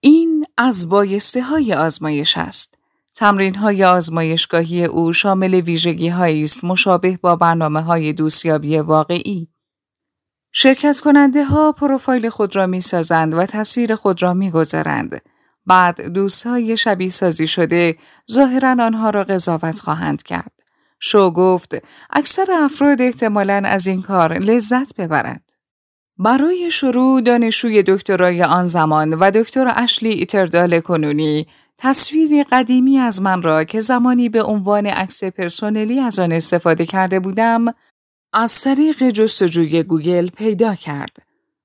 این 0.00 0.46
از 0.56 0.88
بایسته 0.88 1.42
های 1.42 1.74
آزمایش 1.74 2.38
است. 2.38 2.78
تمرین 3.14 3.54
های 3.54 3.84
آزمایشگاهی 3.84 4.84
او 4.84 5.12
شامل 5.12 5.54
ویژگی 5.54 6.08
است 6.08 6.64
مشابه 6.64 7.18
با 7.22 7.36
برنامه 7.36 7.82
های 7.82 8.12
دوستیابی 8.12 8.78
واقعی. 8.78 9.48
شرکت 10.60 11.00
کننده 11.00 11.44
ها 11.44 11.72
پروفایل 11.72 12.28
خود 12.28 12.56
را 12.56 12.66
می 12.66 12.80
سازند 12.80 13.34
و 13.34 13.46
تصویر 13.46 13.94
خود 13.94 14.22
را 14.22 14.34
می 14.34 14.50
گذارند. 14.50 15.22
بعد 15.66 16.00
دوستهای 16.00 16.76
شبیه 16.76 17.10
سازی 17.10 17.46
شده 17.46 17.96
ظاهرا 18.32 18.70
آنها 18.70 19.10
را 19.10 19.24
قضاوت 19.24 19.80
خواهند 19.80 20.22
کرد. 20.22 20.52
شو 21.00 21.30
گفت 21.30 21.74
اکثر 22.10 22.46
افراد 22.52 23.02
احتمالا 23.02 23.62
از 23.64 23.86
این 23.86 24.02
کار 24.02 24.38
لذت 24.38 24.96
ببرند. 24.96 25.52
برای 26.16 26.70
شروع 26.70 27.20
دانشجوی 27.20 27.82
دکترای 27.82 28.42
آن 28.42 28.64
زمان 28.64 29.14
و 29.14 29.30
دکتر 29.30 29.72
اشلی 29.76 30.10
ایتردال 30.10 30.80
کنونی 30.80 31.46
تصویری 31.78 32.44
قدیمی 32.44 32.98
از 32.98 33.22
من 33.22 33.42
را 33.42 33.64
که 33.64 33.80
زمانی 33.80 34.28
به 34.28 34.42
عنوان 34.42 34.86
عکس 34.86 35.24
پرسونلی 35.24 36.00
از 36.00 36.18
آن 36.18 36.32
استفاده 36.32 36.86
کرده 36.86 37.20
بودم 37.20 37.64
از 38.32 38.60
طریق 38.60 39.10
جستجوی 39.10 39.82
گوگل 39.82 40.28
پیدا 40.28 40.74
کرد. 40.74 41.16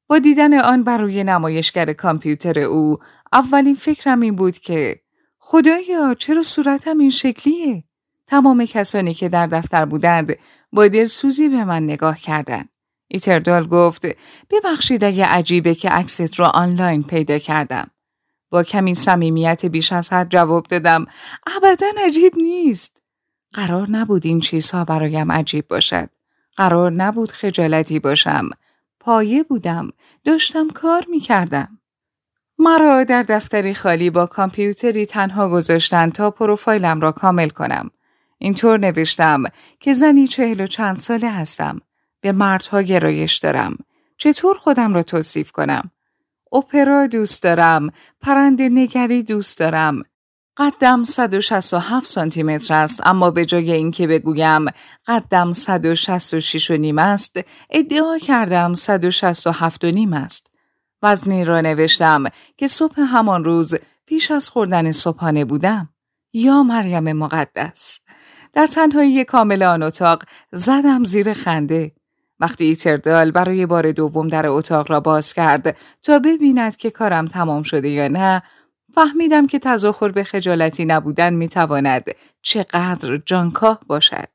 با 0.07 0.19
دیدن 0.19 0.59
آن 0.59 0.83
بر 0.83 0.97
روی 0.97 1.23
نمایشگر 1.23 1.93
کامپیوتر 1.93 2.59
او 2.59 2.97
اولین 3.33 3.75
فکرم 3.75 4.19
این 4.19 4.35
بود 4.35 4.57
که 4.57 4.99
خدایا 5.39 6.13
چرا 6.13 6.43
صورتم 6.43 6.97
این 6.97 7.09
شکلیه؟ 7.09 7.83
تمام 8.27 8.65
کسانی 8.65 9.13
که 9.13 9.29
در 9.29 9.47
دفتر 9.47 9.85
بودند 9.85 10.37
با 10.73 10.87
دلسوزی 10.87 11.49
به 11.49 11.65
من 11.65 11.83
نگاه 11.83 12.19
کردند. 12.19 12.69
ایتردال 13.07 13.67
گفت 13.67 14.05
ببخشید 14.49 15.03
اگه 15.03 15.25
عجیبه 15.25 15.75
که 15.75 15.89
عکست 15.89 16.39
را 16.39 16.49
آنلاین 16.49 17.03
پیدا 17.03 17.37
کردم. 17.37 17.87
با 18.49 18.63
کمی 18.63 18.95
صمیمیت 18.95 19.65
بیش 19.65 19.93
از 19.93 20.13
حد 20.13 20.29
جواب 20.29 20.67
دادم 20.67 21.05
ابدا 21.55 21.87
عجیب 22.05 22.33
نیست. 22.37 23.01
قرار 23.53 23.89
نبود 23.89 24.25
این 24.25 24.39
چیزها 24.39 24.85
برایم 24.85 25.31
عجیب 25.31 25.67
باشد. 25.67 26.09
قرار 26.55 26.91
نبود 26.91 27.31
خجالتی 27.31 27.99
باشم. 27.99 28.49
پایه 28.99 29.43
بودم. 29.43 29.89
داشتم 30.23 30.69
کار 30.69 31.05
می 31.09 31.19
کردم. 31.19 31.79
مرا 32.57 33.03
در 33.03 33.23
دفتری 33.23 33.73
خالی 33.73 34.09
با 34.09 34.25
کامپیوتری 34.25 35.05
تنها 35.05 35.49
گذاشتن 35.49 36.09
تا 36.09 36.31
پروفایلم 36.31 37.01
را 37.01 37.11
کامل 37.11 37.49
کنم. 37.49 37.91
اینطور 38.37 38.79
نوشتم 38.79 39.43
که 39.79 39.93
زنی 39.93 40.27
چهل 40.27 40.61
و 40.61 40.67
چند 40.67 40.99
ساله 40.99 41.29
هستم. 41.29 41.81
به 42.21 42.31
مردها 42.31 42.81
گرایش 42.81 43.35
دارم. 43.35 43.77
چطور 44.17 44.57
خودم 44.57 44.93
را 44.93 45.03
توصیف 45.03 45.51
کنم؟ 45.51 45.91
اپرا 46.53 47.07
دوست 47.07 47.43
دارم. 47.43 47.89
پرنده 48.21 48.69
نگری 48.69 49.23
دوست 49.23 49.59
دارم. 49.59 50.03
قدم 50.57 51.03
167 51.03 52.07
سانتی 52.07 52.43
متر 52.43 52.73
است. 52.73 53.07
اما 53.07 53.31
به 53.31 53.45
جای 53.45 53.71
اینکه 53.71 54.07
بگویم 54.07 54.65
قدم 55.07 55.53
166 55.53 56.71
و 56.71 56.77
نیم 56.77 56.99
است 56.99 57.39
ادعا 57.69 58.17
کردم 58.17 58.73
167 58.73 59.83
و 59.83 59.91
نیم 59.91 60.13
است. 60.13 60.51
وزنی 61.01 61.45
را 61.45 61.61
نوشتم 61.61 62.23
که 62.57 62.67
صبح 62.67 63.01
همان 63.01 63.43
روز 63.43 63.75
پیش 64.05 64.31
از 64.31 64.49
خوردن 64.49 64.91
صبحانه 64.91 65.45
بودم. 65.45 65.89
یا 66.33 66.63
مریم 66.63 67.13
مقدس. 67.13 67.99
در 68.53 68.67
تنهایی 68.67 69.23
کامل 69.23 69.63
آن 69.63 69.83
اتاق 69.83 70.23
زدم 70.51 71.03
زیر 71.03 71.33
خنده. 71.33 71.91
وقتی 72.39 72.65
ایتردال 72.65 73.31
برای 73.31 73.65
بار 73.65 73.91
دوم 73.91 74.27
در 74.27 74.47
اتاق 74.47 74.91
را 74.91 74.99
باز 74.99 75.33
کرد 75.33 75.77
تا 76.03 76.19
ببیند 76.19 76.75
که 76.75 76.91
کارم 76.91 77.27
تمام 77.27 77.63
شده 77.63 77.89
یا 77.89 78.07
نه 78.07 78.43
فهمیدم 78.93 79.47
که 79.47 79.59
تظاهر 79.59 80.11
به 80.11 80.23
خجالتی 80.23 80.85
نبودن 80.85 81.33
می‌تواند 81.33 82.05
چقدر 82.41 83.17
جانکاه 83.17 83.79
باشد. 83.87 84.27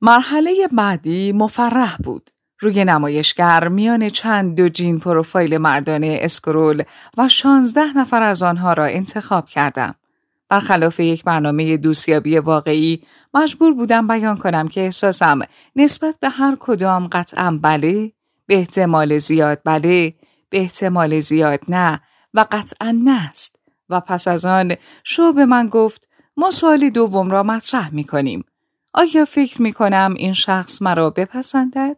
مرحله 0.00 0.68
بعدی 0.72 1.32
مفرح 1.32 1.96
بود. 1.96 2.30
روی 2.60 2.84
نمایشگر 2.84 3.68
میان 3.68 4.08
چند 4.08 4.56
دو 4.56 4.68
جین 4.68 4.98
پروفایل 4.98 5.58
مردانه 5.58 6.18
اسکرول 6.20 6.82
و 7.18 7.28
شانزده 7.28 7.98
نفر 7.98 8.22
از 8.22 8.42
آنها 8.42 8.72
را 8.72 8.84
انتخاب 8.84 9.46
کردم. 9.46 9.94
برخلاف 10.48 11.00
یک 11.00 11.24
برنامه 11.24 11.76
دوستیابی 11.76 12.38
واقعی 12.38 13.02
مجبور 13.34 13.74
بودم 13.74 14.06
بیان 14.06 14.36
کنم 14.36 14.68
که 14.68 14.80
احساسم 14.80 15.40
نسبت 15.76 16.18
به 16.20 16.28
هر 16.28 16.56
کدام 16.60 17.06
قطعا 17.06 17.58
بله، 17.62 18.12
به 18.46 18.56
احتمال 18.56 19.18
زیاد 19.18 19.60
بله، 19.64 20.14
به 20.50 20.60
احتمال 20.60 21.20
زیاد 21.20 21.60
نه 21.68 22.00
و 22.34 22.46
قطعا 22.50 23.00
نه 23.04 23.30
است. 23.30 23.61
و 23.92 24.00
پس 24.00 24.28
از 24.28 24.44
آن 24.44 24.76
شو 25.04 25.32
به 25.32 25.44
من 25.44 25.66
گفت 25.66 26.08
ما 26.36 26.50
سوال 26.50 26.90
دوم 26.90 27.30
را 27.30 27.42
مطرح 27.42 27.94
می 27.94 28.04
کنیم. 28.04 28.44
آیا 28.94 29.24
فکر 29.24 29.62
می 29.62 29.72
کنم 29.72 30.14
این 30.16 30.32
شخص 30.32 30.82
مرا 30.82 31.10
بپسندد؟ 31.10 31.96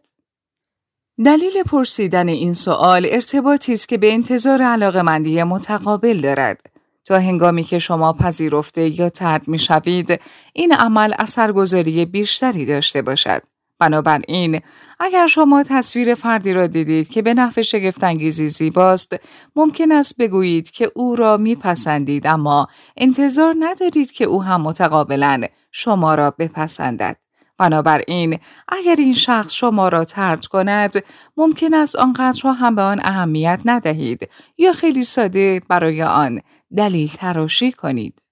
دلیل 1.25 1.63
پرسیدن 1.63 2.27
این 2.27 2.53
سوال 2.53 3.07
ارتباطی 3.09 3.73
است 3.73 3.89
که 3.89 3.97
به 3.97 4.13
انتظار 4.13 4.61
علاقمندی 4.61 5.43
متقابل 5.43 6.21
دارد. 6.21 6.69
تا 7.05 7.19
هنگامی 7.19 7.63
که 7.63 7.79
شما 7.79 8.13
پذیرفته 8.13 8.99
یا 8.99 9.09
ترد 9.09 9.47
می 9.47 9.59
شوید، 9.59 10.21
این 10.53 10.73
عمل 10.73 11.13
اثرگذاری 11.19 12.05
بیشتری 12.05 12.65
داشته 12.65 13.01
باشد. 13.01 13.41
بنابراین 13.79 14.61
اگر 14.99 15.27
شما 15.27 15.63
تصویر 15.63 16.13
فردی 16.13 16.53
را 16.53 16.67
دیدید 16.67 17.09
که 17.09 17.21
به 17.21 17.33
نحو 17.33 17.61
شگفتانگیزی 17.61 18.47
زیباست 18.47 19.15
ممکن 19.55 19.91
است 19.91 20.17
بگویید 20.17 20.71
که 20.71 20.91
او 20.95 21.15
را 21.15 21.37
میپسندید 21.37 22.27
اما 22.27 22.67
انتظار 22.97 23.55
ندارید 23.59 24.11
که 24.11 24.25
او 24.25 24.43
هم 24.43 24.61
متقابلا 24.61 25.41
شما 25.71 26.15
را 26.15 26.31
بپسندد. 26.31 27.17
بنابراین 27.57 28.39
اگر 28.67 28.95
این 28.97 29.13
شخص 29.13 29.53
شما 29.53 29.89
را 29.89 30.05
ترد 30.05 30.45
کند 30.45 31.03
ممکن 31.37 31.73
است 31.73 31.95
آنقدر 31.95 32.41
را 32.43 32.53
هم 32.53 32.75
به 32.75 32.81
آن 32.81 33.01
اهمیت 33.03 33.59
ندهید 33.65 34.29
یا 34.57 34.73
خیلی 34.73 35.03
ساده 35.03 35.61
برای 35.69 36.03
آن 36.03 36.41
دلیل 36.77 37.07
تراشی 37.07 37.71
کنید. 37.71 38.24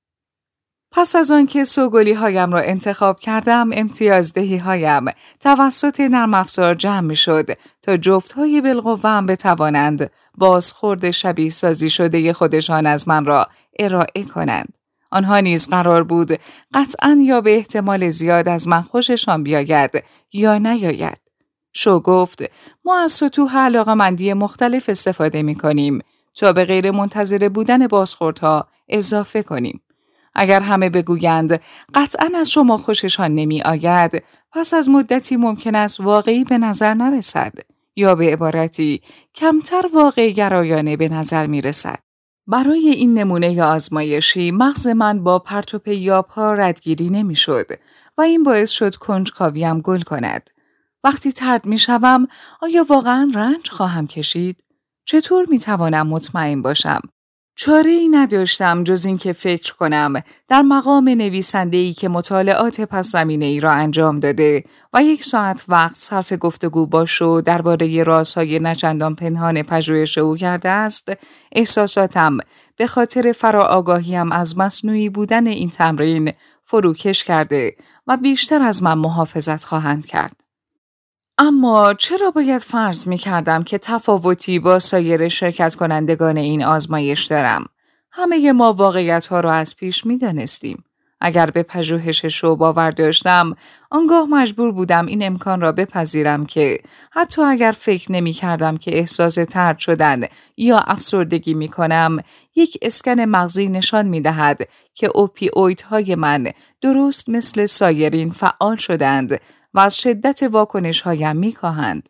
پس 0.96 1.16
از 1.16 1.32
آنکه 1.32 1.64
سوگلی 1.64 2.14
هایم 2.14 2.52
را 2.52 2.62
انتخاب 2.62 3.20
کردم 3.20 3.70
امتیازدهی 3.74 4.58
هایم 4.58 5.06
توسط 5.40 6.00
نرم 6.00 6.34
افزار 6.34 6.76
جمع 6.76 7.00
می 7.00 7.16
شد 7.16 7.50
تا 7.82 7.98
جفت 7.98 8.32
های 8.32 8.62
بالقوام 8.62 9.26
بتوانند 9.26 10.12
بازخورد 10.38 11.12
شبیه 11.12 11.50
سازی 11.50 11.90
شده 11.90 12.34
خودشان 12.34 12.86
از 12.86 13.08
من 13.08 13.26
را 13.26 13.48
ارائه 13.80 14.24
کنند. 14.24 14.74
آنها 15.12 15.40
نیز 15.40 15.70
قرار 15.70 16.04
بود 16.04 16.32
قطعا 16.74 17.20
یا 17.22 17.42
به 17.42 17.56
احتمال 17.56 18.10
زیاد 18.10 18.48
از 18.48 18.68
من 18.68 18.82
خوششان 18.82 19.44
بیاید 19.44 20.04
یا 20.34 20.58
نیاید. 20.58 21.18
شو 21.74 22.00
گفت 22.00 22.44
ما 22.86 23.00
از 23.00 23.12
سطوح 23.12 23.58
علاقه 23.58 23.94
مندی 23.94 24.34
مختلف 24.34 24.90
استفاده 24.90 25.42
می 25.42 25.56
کنیم 25.56 26.00
تا 26.36 26.54
به 26.54 26.66
غیر 26.66 26.92
منتظره 26.92 27.50
بودن 27.50 27.88
بازخوردها 27.88 28.68
اضافه 28.90 29.44
کنیم. 29.44 29.82
اگر 30.36 30.60
همه 30.60 30.90
بگویند 30.90 31.62
قطعا 31.94 32.30
از 32.36 32.52
شما 32.52 32.78
خوششان 32.78 33.36
نمی 33.36 33.62
آید 33.62 34.24
پس 34.52 34.74
از 34.74 34.90
مدتی 34.90 35.36
ممکن 35.36 35.76
است 35.76 36.00
واقعی 36.00 36.44
به 36.44 36.58
نظر 36.58 36.94
نرسد 36.94 37.54
یا 37.96 38.16
به 38.16 38.34
عبارتی 38.34 39.02
کمتر 39.36 39.90
واقعی 39.94 40.34
گرایانه 40.34 40.98
به 40.98 41.10
نظر 41.10 41.46
می 41.46 41.62
رسد. 41.62 42.00
برای 42.48 42.90
این 42.90 43.14
نمونه 43.14 43.64
آزمایشی 43.64 44.52
مغز 44.52 44.88
من 44.88 45.24
با 45.24 45.40
پرتوپ 45.40 45.88
یاب 45.88 46.28
ها 46.28 46.54
ردگیری 46.54 47.10
نمی 47.10 47.36
شد 47.36 47.68
و 48.18 48.22
این 48.22 48.44
باعث 48.44 48.70
شد 48.70 48.96
کنجکاویم 48.96 49.80
گل 49.80 50.02
کند. 50.02 50.50
وقتی 51.04 51.32
ترد 51.32 51.66
می 51.66 51.78
شوم 51.78 52.28
آیا 52.62 52.86
واقعا 52.90 53.32
رنج 53.36 53.70
خواهم 53.70 54.08
کشید؟ 54.08 54.64
چطور 55.06 55.46
می 55.50 55.60
توانم 55.60 56.08
مطمئن 56.08 56.62
باشم 56.62 57.02
چاره 57.56 57.92
ای 57.92 58.10
نداشتم 58.10 58.84
جز 58.84 59.06
اینکه 59.06 59.34
فکر 59.34 59.74
کنم 59.74 60.14
در 60.48 60.62
مقام 60.62 61.10
نویسنده 61.10 61.78
ای 61.78 61.94
که 61.94 62.10
مطالعات 62.10 62.82
پس 62.82 63.12
زمینه 63.12 63.46
ای 63.46 63.60
را 63.60 63.72
انجام 63.72 64.20
داده 64.20 64.64
و 64.94 65.04
یک 65.04 65.26
ساعت 65.26 65.66
وقت 65.68 65.96
صرف 65.96 66.34
گفتگو 66.40 66.86
با 66.86 67.06
شو 67.06 67.42
درباره 67.46 68.04
رازهای 68.04 68.60
نچندان 68.60 69.16
پنهان 69.16 69.64
پژوهش 69.64 70.18
او 70.18 70.36
کرده 70.36 70.70
است 70.70 71.12
احساساتم 71.52 72.38
به 72.78 72.88
خاطر 72.88 73.32
فراآگاهیم 73.32 74.32
از 74.32 74.58
مصنوعی 74.58 75.10
بودن 75.10 75.48
این 75.48 75.70
تمرین 75.70 76.34
فروکش 76.64 77.24
کرده 77.24 77.76
و 78.08 78.18
بیشتر 78.18 78.62
از 78.62 78.84
من 78.84 78.94
محافظت 78.94 79.64
خواهند 79.64 80.06
کرد. 80.06 80.43
اما 81.38 81.94
چرا 81.94 82.32
باید 82.32 82.62
فرض 82.62 83.08
می 83.08 83.18
کردم 83.18 83.64
که 83.64 83.78
تفاوتی 83.78 84.60
با 84.60 84.80
سایر 84.80 85.28
شرکت 85.28 85.76
کنندگان 85.76 86.38
این 86.38 86.64
آزمایش 86.64 87.26
دارم؟ 87.26 87.66
همه 88.12 88.52
ما 88.52 88.74
واقعیت 88.74 89.26
ها 89.26 89.40
را 89.40 89.54
از 89.54 89.76
پیش 89.76 90.06
می 90.06 90.18
دانستیم. 90.18 90.84
اگر 91.22 91.50
به 91.50 91.64
پژوهش 91.64 92.26
شو 92.26 92.56
باور 92.56 92.92
داشتم، 92.92 93.56
آنگاه 93.90 94.26
مجبور 94.30 94.72
بودم 94.72 95.06
این 95.06 95.24
امکان 95.24 95.62
را 95.62 95.72
بپذیرم 95.72 96.46
که 96.46 96.78
حتی 97.12 97.42
اگر 97.42 97.72
فکر 97.72 98.12
نمی 98.12 98.32
کردم 98.32 98.78
که 98.78 98.98
احساس 98.98 99.36
ترد 99.36 99.78
شدن 99.78 100.22
یا 100.58 100.78
افسردگی 100.78 101.54
می 101.54 101.68
کنم، 101.68 102.18
یک 102.56 102.78
اسکن 102.82 103.20
مغزی 103.20 103.70
نشان 103.70 104.08
می 104.08 104.22
دهد 104.22 104.68
که 104.94 105.10
اوپی 105.16 105.50
های 105.90 106.16
من 106.16 106.52
درست 106.82 107.30
مثل 107.30 107.66
سایرین 107.66 108.32
فعال 108.32 108.76
شدند 108.76 109.40
و 109.74 109.80
از 109.80 109.98
شدت 109.98 110.44
واکنش 110.44 111.02
هایم 111.02 111.36
می 111.36 111.52
کاهند. 111.52 112.10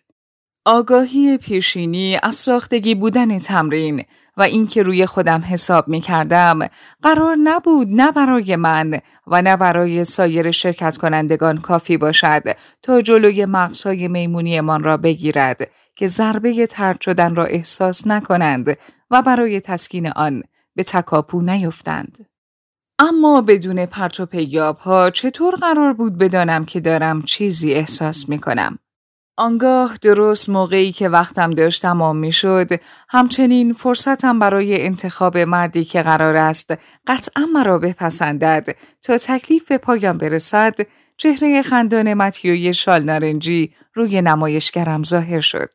آگاهی 0.66 1.38
پیشینی 1.38 2.20
از 2.24 2.36
ساختگی 2.36 2.96
بودن 2.96 3.40
تمرین 3.40 4.04
و 4.38 4.42
اینکه 4.42 4.84
روی 4.84 5.06
خودم 5.06 5.42
حساب 5.42 5.88
می 5.88 6.02
کردم 6.02 6.60
قرار 7.02 7.36
نبود 7.44 7.88
نه 7.92 8.12
برای 8.12 8.56
من 8.56 9.00
و 9.28 9.42
نه 9.42 9.58
برای 9.58 10.06
سایر 10.06 10.52
شرکت 10.52 10.98
کنندگان 10.98 11.58
کافی 11.58 11.98
باشد 11.98 12.44
تا 12.82 13.02
جلوی 13.02 13.46
مغزهای 13.46 14.08
میمونیمان 14.08 14.84
را 14.84 14.98
بگیرد 14.98 15.70
که 15.96 16.08
ضربه 16.08 16.68
ترد 16.68 17.02
شدن 17.02 17.36
را 17.36 17.46
احساس 17.46 18.08
نکنند 18.08 18.78
و 19.12 19.22
برای 19.22 19.60
تسکین 19.60 20.08
آن 20.08 20.44
به 20.76 20.84
تکاپو 20.84 21.42
نیفتند. 21.42 22.33
اما 23.10 23.42
بدون 23.42 23.86
پرت 23.86 24.20
و 24.20 24.26
پیاب 24.26 24.78
ها 24.78 25.10
چطور 25.10 25.56
قرار 25.56 25.94
بود 25.94 26.18
بدانم 26.18 26.66
که 26.66 26.80
دارم 26.80 27.22
چیزی 27.22 27.74
احساس 27.74 28.30
می 28.30 28.38
کنم؟ 28.38 28.80
آنگاه 29.38 29.98
درست 30.02 30.50
موقعی 30.50 30.92
که 30.92 31.10
وقتم 31.10 31.52
داشت 31.52 31.82
تمام 31.82 32.18
می 32.18 32.32
شد، 32.32 32.68
همچنین 33.10 33.74
فرصتم 33.74 34.40
برای 34.40 34.86
انتخاب 34.86 35.38
مردی 35.38 35.84
که 35.84 36.02
قرار 36.02 36.36
است 36.36 36.74
قطعا 37.08 37.46
مرا 37.54 37.78
بپسندد 37.78 38.76
تا 39.02 39.18
تکلیف 39.18 39.68
به 39.68 39.78
پایان 39.78 40.18
برسد، 40.18 40.76
چهره 41.18 41.62
خندان 41.62 42.14
متیوی 42.14 42.74
شال 42.74 43.04
نارنجی 43.04 43.76
روی 43.94 44.22
نمایشگرم 44.22 45.04
ظاهر 45.04 45.42
شد. 45.42 45.70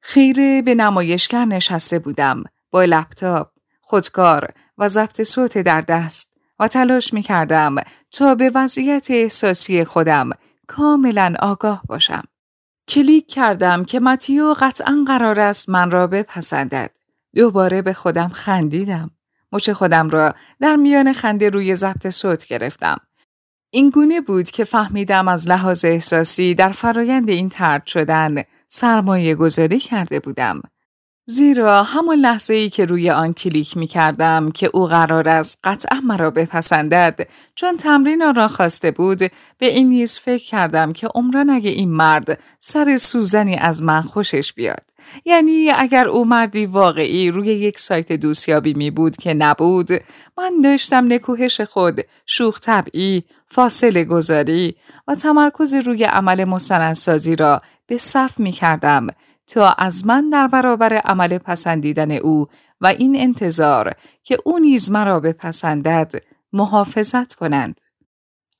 خیره 0.00 0.62
به 0.62 0.74
نمایشگر 0.74 1.44
نشسته 1.44 1.98
بودم 1.98 2.44
با 2.70 2.84
لپتاپ، 2.84 3.50
خودکار 3.80 4.48
و 4.78 4.88
ضبط 4.88 5.22
صوت 5.22 5.58
در 5.58 5.80
دست. 5.80 6.33
و 6.58 6.68
تلاش 6.68 7.14
می 7.14 7.22
کردم 7.22 7.76
تا 8.10 8.34
به 8.34 8.50
وضعیت 8.54 9.06
احساسی 9.10 9.84
خودم 9.84 10.30
کاملا 10.66 11.34
آگاه 11.40 11.82
باشم. 11.88 12.22
کلیک 12.88 13.26
کردم 13.26 13.84
که 13.84 14.00
متیو 14.00 14.54
قطعا 14.60 15.04
قرار 15.06 15.40
است 15.40 15.68
من 15.68 15.90
را 15.90 16.06
بپسندد. 16.06 16.90
دوباره 17.34 17.82
به 17.82 17.92
خودم 17.92 18.28
خندیدم. 18.28 19.10
مچ 19.52 19.70
خودم 19.70 20.10
را 20.10 20.34
در 20.60 20.76
میان 20.76 21.12
خنده 21.12 21.50
روی 21.50 21.74
ضبط 21.74 22.08
صوت 22.08 22.46
گرفتم. 22.46 22.98
این 23.70 23.90
گونه 23.90 24.20
بود 24.20 24.50
که 24.50 24.64
فهمیدم 24.64 25.28
از 25.28 25.48
لحاظ 25.48 25.84
احساسی 25.84 26.54
در 26.54 26.72
فرایند 26.72 27.28
این 27.30 27.48
ترد 27.48 27.86
شدن 27.86 28.42
سرمایه 28.68 29.34
گذاری 29.34 29.78
کرده 29.78 30.20
بودم. 30.20 30.62
زیرا 31.26 31.82
همان 31.82 32.18
لحظه 32.18 32.54
ای 32.54 32.70
که 32.70 32.84
روی 32.84 33.10
آن 33.10 33.32
کلیک 33.32 33.76
می 33.76 33.86
کردم 33.86 34.50
که 34.50 34.70
او 34.74 34.86
قرار 34.86 35.28
است 35.28 35.58
قطعا 35.64 36.00
مرا 36.00 36.30
بپسندد. 36.30 37.28
چون 37.54 37.76
تمرین 37.76 38.22
آن 38.22 38.34
را 38.34 38.48
خواسته 38.48 38.90
بود 38.90 39.18
به 39.58 39.66
این 39.66 39.88
نیز 39.88 40.18
فکر 40.18 40.44
کردم 40.44 40.92
که 40.92 41.08
عمران 41.14 41.50
اگه 41.50 41.70
این 41.70 41.90
مرد 41.90 42.38
سر 42.60 42.96
سوزنی 42.96 43.56
از 43.56 43.82
من 43.82 44.00
خوشش 44.00 44.52
بیاد. 44.52 44.82
یعنی 45.24 45.70
اگر 45.70 46.08
او 46.08 46.24
مردی 46.24 46.66
واقعی 46.66 47.30
روی 47.30 47.46
یک 47.46 47.78
سایت 47.78 48.12
دوستیابی 48.12 48.74
می 48.74 48.90
بود 48.90 49.16
که 49.16 49.34
نبود 49.34 49.88
من 50.38 50.60
داشتم 50.64 51.12
نکوهش 51.12 51.60
خود 51.60 52.00
شوخ 52.26 52.60
طبعی 52.60 53.24
فاصله 53.48 54.04
گذاری 54.04 54.76
و 55.08 55.14
تمرکز 55.14 55.74
روی 55.74 56.04
عمل 56.04 56.44
مستندسازی 56.44 57.36
را 57.36 57.62
به 57.86 57.98
صف 57.98 58.40
می 58.40 58.52
کردم 58.52 59.06
تا 59.46 59.68
از 59.68 60.06
من 60.06 60.30
در 60.30 60.46
برابر 60.46 60.94
عمل 60.94 61.38
پسندیدن 61.38 62.10
او 62.10 62.46
و 62.80 62.86
این 62.86 63.16
انتظار 63.20 63.94
که 64.22 64.38
او 64.44 64.58
نیز 64.58 64.90
مرا 64.90 65.20
بپسندد 65.20 66.14
محافظت 66.52 67.34
کنند. 67.34 67.80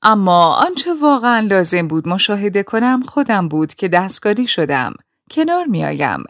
اما 0.01 0.53
آنچه 0.53 0.93
واقعا 1.01 1.39
لازم 1.39 1.87
بود 1.87 2.07
مشاهده 2.07 2.63
کنم 2.63 3.03
خودم 3.03 3.47
بود 3.47 3.73
که 3.73 3.87
دستکاری 3.87 4.47
شدم. 4.47 4.93
کنار 5.31 5.65
میآیم. 5.65 6.23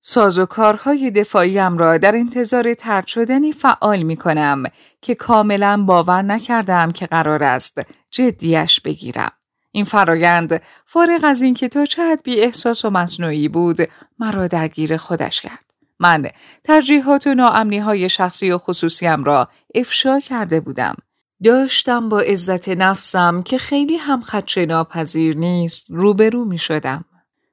ساز 0.00 0.38
و 0.38 0.46
کارهای 0.46 1.10
دفاعیم 1.10 1.78
را 1.78 1.98
در 1.98 2.16
انتظار 2.16 2.74
ترد 2.74 3.06
شدنی 3.06 3.52
فعال 3.52 4.02
می 4.02 4.16
کنم 4.16 4.62
که 5.02 5.14
کاملا 5.14 5.84
باور 5.86 6.22
نکردم 6.22 6.90
که 6.90 7.06
قرار 7.06 7.42
است 7.44 7.80
جدیش 8.10 8.80
بگیرم. 8.80 9.32
این 9.72 9.84
فرایند 9.84 10.62
فارغ 10.86 11.24
از 11.24 11.42
اینکه 11.42 11.68
تا 11.68 11.84
چه 11.84 12.16
بی 12.24 12.40
احساس 12.40 12.84
و 12.84 12.90
مصنوعی 12.90 13.48
بود 13.48 13.76
مرا 14.18 14.46
درگیر 14.46 14.96
خودش 14.96 15.40
کرد. 15.40 15.72
من 15.98 16.30
ترجیحات 16.64 17.26
و 17.26 17.34
ناامنی 17.34 17.78
های 17.78 18.08
شخصی 18.08 18.50
و 18.50 18.58
خصوصیم 18.58 19.24
را 19.24 19.48
افشا 19.74 20.20
کرده 20.20 20.60
بودم. 20.60 20.96
داشتم 21.44 22.08
با 22.08 22.20
عزت 22.20 22.68
نفسم 22.68 23.42
که 23.42 23.58
خیلی 23.58 23.96
هم 23.96 24.20
خدشه 24.20 24.66
ناپذیر 24.66 25.36
نیست 25.36 25.86
روبرو 25.90 26.44
می 26.44 26.58
شدم. 26.58 27.04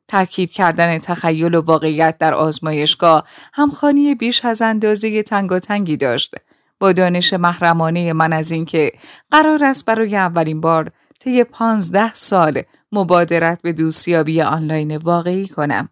ترکیب 0.07 0.49
کردن 0.49 0.99
تخیل 0.99 1.55
و 1.55 1.61
واقعیت 1.61 2.17
در 2.17 2.33
آزمایشگاه 2.33 3.23
همخانی 3.53 4.15
بیش 4.15 4.45
از 4.45 4.61
اندازه 4.61 5.23
تنگی 5.23 5.97
داشت 5.97 6.35
با 6.79 6.91
دانش 6.91 7.33
محرمانه 7.33 8.13
من 8.13 8.33
از 8.33 8.51
اینکه 8.51 8.91
قرار 9.31 9.63
است 9.63 9.85
برای 9.85 10.15
اولین 10.15 10.61
بار 10.61 10.91
طی 11.19 11.43
پانزده 11.43 12.15
سال 12.15 12.61
مبادرت 12.91 13.61
به 13.61 13.73
دوستیابی 13.73 14.41
آنلاین 14.41 14.97
واقعی 14.97 15.47
کنم. 15.47 15.89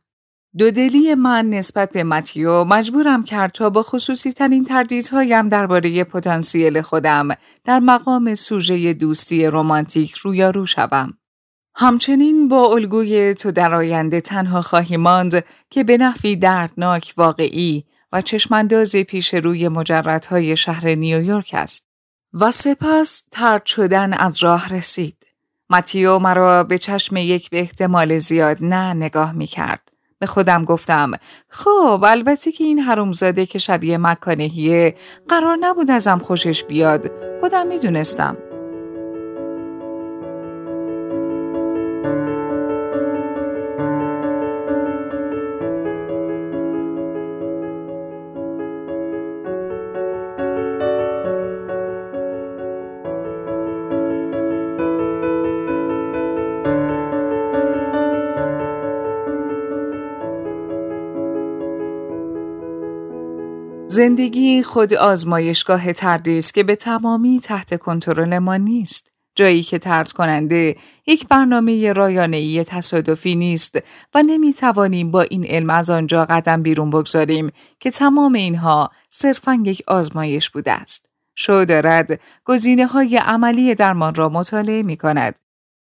دودلی 0.58 1.16
من 1.16 1.46
نسبت 1.46 1.92
به 1.92 2.04
متیو 2.04 2.63
مجبورم 2.63 3.24
کرد 3.24 3.52
تا 3.52 3.70
با 3.70 3.84
خصوصی 3.84 4.32
ترین 4.32 4.66
تردیدهایم 4.66 5.50
درباره 5.50 6.04
پتانسیل 6.04 6.82
خودم 6.82 7.28
در 7.63 7.80
مقام 7.80 8.36
سوژه 8.36 8.94
دوستی 8.94 9.46
رمانتیک 9.46 10.13
رویارو 10.13 10.66
شوم. 10.66 11.18
همچنین 11.76 12.48
با 12.48 12.74
الگوی 12.74 13.34
تو 13.34 13.52
در 13.52 13.74
آینده 13.74 14.22
تنها 14.22 14.62
خواهی 14.62 14.98
ماند 14.98 15.44
که 15.70 15.84
به 15.84 15.98
نحوی 15.98 16.36
دردناک 16.36 17.13
واقعی 17.18 17.86
و 18.12 18.22
چشمانداز 18.22 18.96
پیش 18.96 19.34
روی 19.34 19.68
مجردهای 19.68 20.58
شهر 20.58 20.96
نیویورک 20.96 21.52
است. 21.54 21.88
و 22.34 22.52
سپس 22.52 23.28
ترد 23.32 23.66
شدن 23.66 24.13
از 24.13 24.44
راه 24.44 24.70
رسید. 24.70 25.16
ماتیو 25.69 26.19
مرا 26.19 26.63
به 26.63 26.77
چشم 26.77 27.17
یک 27.17 27.49
به 27.49 27.60
احتمال 27.60 28.17
زیاد 28.17 28.58
نه 28.62 28.93
نگاه 28.93 29.32
می 29.32 29.47
کرد. 29.47 29.89
به 30.19 30.25
خودم 30.25 30.65
گفتم 30.65 31.12
خب 31.49 32.03
البته 32.08 32.51
که 32.51 32.63
این 32.63 32.80
حرومزاده 32.80 33.45
که 33.45 33.60
شبیه 33.60 33.97
مکانهیه 33.97 34.95
قرار 35.30 35.58
نبود 35.62 35.91
ازم 35.91 36.17
خوشش 36.17 36.63
بیاد 36.63 37.12
خودم 37.39 37.67
می‌دونستم 37.67 38.38
زندگی 63.97 64.63
خود 64.63 64.93
آزمایشگاه 64.93 65.93
تردی 65.93 66.38
است 66.38 66.53
که 66.53 66.63
به 66.63 66.75
تمامی 66.75 67.39
تحت 67.43 67.79
کنترل 67.79 68.39
ما 68.39 68.57
نیست. 68.57 69.12
جایی 69.36 69.63
که 69.63 69.79
ترد 69.79 70.12
کننده 70.12 70.75
یک 71.07 71.27
برنامه 71.27 71.93
رایانه‌ای 71.93 72.63
تصادفی 72.63 73.36
نیست 73.36 73.77
و 74.15 74.23
نمی 74.27 74.53
توانیم 74.53 75.12
با 75.12 75.21
این 75.21 75.45
علم 75.45 75.69
از 75.69 75.89
آنجا 75.89 76.25
قدم 76.25 76.63
بیرون 76.63 76.89
بگذاریم 76.89 77.51
که 77.79 77.91
تمام 77.91 78.33
اینها 78.33 78.91
صرفا 79.10 79.62
یک 79.65 79.83
آزمایش 79.88 80.49
بوده 80.49 80.71
است. 80.71 81.10
شو 81.36 81.65
دارد 81.67 82.19
گزینه 82.45 82.86
های 82.86 83.17
عملی 83.17 83.75
درمان 83.75 84.15
را 84.15 84.29
مطالعه 84.29 84.83
می 84.83 84.97
کند. 84.97 85.39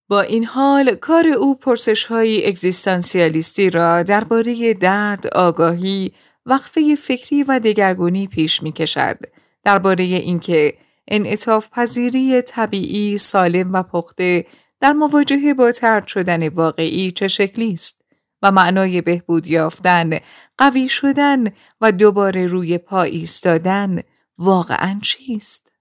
با 0.08 0.20
این 0.20 0.44
حال 0.44 0.94
کار 0.94 1.28
او 1.28 1.54
پرسش 1.54 2.04
های 2.04 2.46
اگزیستانسیالیستی 2.46 3.70
را 3.70 4.02
درباره 4.02 4.74
درد، 4.74 5.26
آگاهی 5.26 6.12
وقفه 6.46 6.94
فکری 6.94 7.42
و 7.42 7.60
دگرگونی 7.64 8.26
پیش 8.26 8.62
می 8.62 8.72
کشد 8.72 9.18
درباره 9.64 10.04
اینکه 10.04 10.74
انعطاف 11.08 11.68
پذیری 11.72 12.42
طبیعی 12.42 13.18
سالم 13.18 13.72
و 13.72 13.82
پخته 13.82 14.46
در 14.80 14.92
مواجهه 14.92 15.54
با 15.54 15.72
ترد 15.72 16.06
شدن 16.06 16.48
واقعی 16.48 17.12
چه 17.12 17.28
شکلی 17.28 17.72
است 17.72 18.04
و 18.42 18.50
معنای 18.50 19.00
بهبود 19.00 19.46
یافتن، 19.46 20.18
قوی 20.58 20.88
شدن 20.88 21.44
و 21.80 21.92
دوباره 21.92 22.46
روی 22.46 22.78
پا 22.78 23.02
ایستادن 23.02 24.02
واقعا 24.38 24.98
چیست؟ 25.02 25.73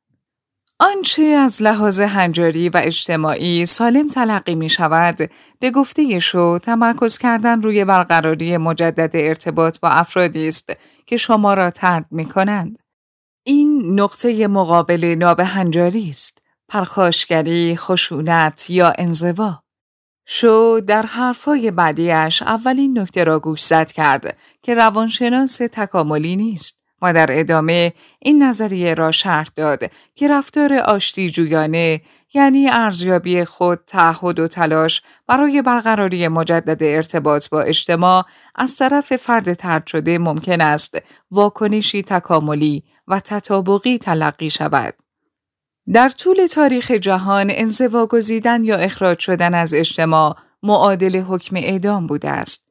آنچه 0.80 1.24
از 1.24 1.62
لحاظ 1.62 2.02
هنجاری 2.02 2.70
و 2.70 2.82
اجتماعی 2.84 3.66
سالم 3.66 4.10
تلقی 4.10 4.56
می 4.56 4.70
شود 4.70 5.32
به 5.60 5.72
گفته 5.72 6.20
شو 6.20 6.58
تمرکز 6.58 7.18
کردن 7.18 7.62
روی 7.62 7.86
برقراری 7.86 8.58
مجدد 8.58 9.12
ارتباط 9.14 9.80
با 9.80 9.90
افرادی 9.90 10.48
است 10.48 10.74
که 11.06 11.18
شما 11.18 11.54
را 11.54 11.72
ترد 11.72 12.06
می 12.12 12.26
کنند. 12.26 12.80
این 13.44 14.00
نقطه 14.00 14.48
مقابل 14.48 15.16
نابهنجاری 15.18 16.10
است. 16.10 16.42
پرخاشگری، 16.70 17.76
خشونت 17.76 18.70
یا 18.70 18.94
انزوا. 18.98 19.64
شو 20.26 20.82
در 20.88 21.02
حرفای 21.06 21.72
بعدیش 21.72 22.42
اولین 22.42 23.00
نکته 23.00 23.24
را 23.24 23.40
گوش 23.40 23.64
زد 23.64 23.92
کرد 23.92 24.38
که 24.62 24.74
روانشناس 24.74 25.58
تکاملی 25.58 26.36
نیست. 26.36 26.83
و 27.04 27.14
در 27.14 27.40
ادامه 27.40 27.94
این 28.20 28.44
نظریه 28.44 28.94
را 28.94 29.12
شرح 29.12 29.48
داد 29.56 29.84
که 30.16 30.28
رفتار 30.28 30.74
آشتی 30.74 31.30
جویانه 31.30 32.02
یعنی 32.34 32.70
ارزیابی 32.70 33.46
خود 33.46 33.80
تعهد 33.88 34.40
و 34.40 34.48
تلاش 34.48 35.02
برای 35.28 35.62
برقراری 35.62 36.28
مجدد 36.28 36.84
ارتباط 36.84 37.50
با 37.50 37.62
اجتماع 37.62 38.26
از 38.56 38.78
طرف 38.78 39.16
فرد 39.16 39.54
ترد 39.54 39.88
شده 39.88 40.18
ممکن 40.18 40.62
است 40.62 40.98
واکنشی 41.32 42.04
تکاملی 42.04 42.84
و 43.08 43.20
تطابقی 43.20 43.98
تلقی 43.98 44.50
شود. 44.50 44.94
در 45.94 46.10
طول 46.10 46.46
تاریخ 46.46 46.92
جهان 46.92 47.48
انزوا 47.50 48.06
گزیدن 48.06 48.64
یا 48.64 48.76
اخراج 48.76 49.20
شدن 49.20 49.54
از 49.54 49.74
اجتماع 49.74 50.36
معادل 50.64 51.20
حکم 51.22 51.56
اعدام 51.56 52.08
بوده 52.08 52.30
است. 52.30 52.63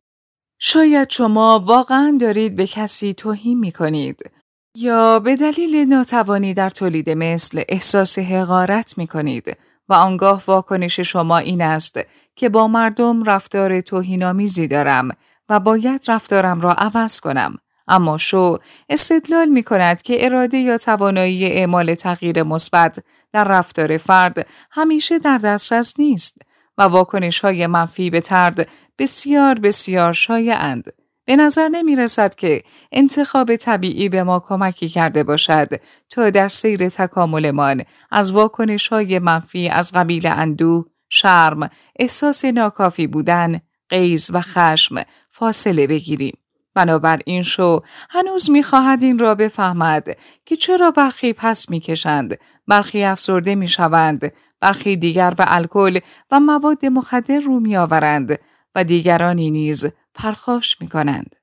شاید 0.65 1.11
شما 1.11 1.59
واقعا 1.59 2.19
دارید 2.21 2.57
به 2.57 2.67
کسی 2.67 3.15
توهین 3.15 3.59
می 3.59 3.73
کنید 3.73 4.31
یا 4.77 5.19
به 5.19 5.37
دلیل 5.37 5.89
ناتوانی 5.89 6.55
در 6.55 6.71
تولید 6.71 7.11
مثل 7.11 7.63
احساس 7.69 8.19
حقارت 8.19 8.99
می 8.99 9.07
کنید 9.07 9.57
و 9.89 9.95
آنگاه 9.95 10.43
واکنش 10.47 11.01
شما 11.01 11.39
این 11.39 11.63
است 11.63 12.01
که 12.37 12.49
با 12.49 12.69
مردم 12.69 13.25
رفتار 13.25 13.81
توهینآمیزی 13.81 14.69
دارم 14.69 15.09
و 15.49 15.61
باید 15.61 16.05
رفتارم 16.09 16.61
را 16.61 16.73
عوض 16.73 17.21
کنم. 17.21 17.59
اما 17.89 18.19
شو 18.19 18.59
استدلال 18.89 19.49
می 19.49 19.63
کند 19.63 20.03
که 20.03 20.25
اراده 20.25 20.59
یا 20.59 20.79
توانایی 20.79 21.47
اعمال 21.47 21.95
تغییر 21.95 22.43
مثبت 22.43 22.99
در 23.33 23.45
رفتار 23.45 23.97
فرد 23.97 24.47
همیشه 24.71 25.19
در 25.19 25.39
دسترس 25.39 26.01
نیست 26.01 26.43
و 26.79 26.83
واکنش 26.83 27.41
های 27.41 27.67
منفی 27.67 28.11
به 28.11 28.21
ترد 28.21 28.69
بسیار 28.99 29.59
بسیار 29.59 30.13
شایعند. 30.13 30.85
به 31.25 31.37
نظر 31.37 31.69
نمی 31.69 31.97
رسد 31.97 32.35
که 32.35 32.63
انتخاب 32.93 33.57
طبیعی 33.57 34.09
به 34.09 34.23
ما 34.23 34.41
کمکی 34.41 34.89
کرده 34.89 35.23
باشد 35.23 35.69
تا 36.11 36.31
در 36.31 36.49
سیر 36.49 36.89
تکاملمان 36.89 37.83
از 38.11 38.31
واکنش 38.31 38.89
های 38.89 39.19
منفی 39.19 39.69
از 39.69 39.93
قبیل 39.93 40.27
اندوه، 40.27 40.85
شرم، 41.09 41.71
احساس 41.99 42.45
ناکافی 42.45 43.07
بودن، 43.07 43.61
قیز 43.89 44.31
و 44.35 44.41
خشم 44.41 45.03
فاصله 45.29 45.87
بگیریم. 45.87 46.39
بنابراین 46.75 47.43
شو 47.43 47.81
هنوز 48.11 48.51
می‌خواهد 48.51 49.03
این 49.03 49.19
را 49.19 49.35
بفهمد 49.35 50.17
که 50.47 50.57
چرا 50.57 50.91
برخی 50.91 51.33
پس 51.33 51.71
می‌کشند 51.71 52.39
برخی 52.69 53.05
افسرده 53.05 53.55
می‌شوند 53.55 54.33
برخی 54.61 54.97
دیگر 54.97 55.31
به 55.31 55.45
الکل 55.47 56.01
و 56.31 56.41
مواد 56.41 56.87
مخدر 56.87 57.41
رو 57.41 57.61
میآورند 57.61 58.39
و 58.75 58.85
دیگرانی 58.85 59.51
نیز 59.51 59.87
پرخاش 60.15 60.81
می‌کنند 60.81 61.37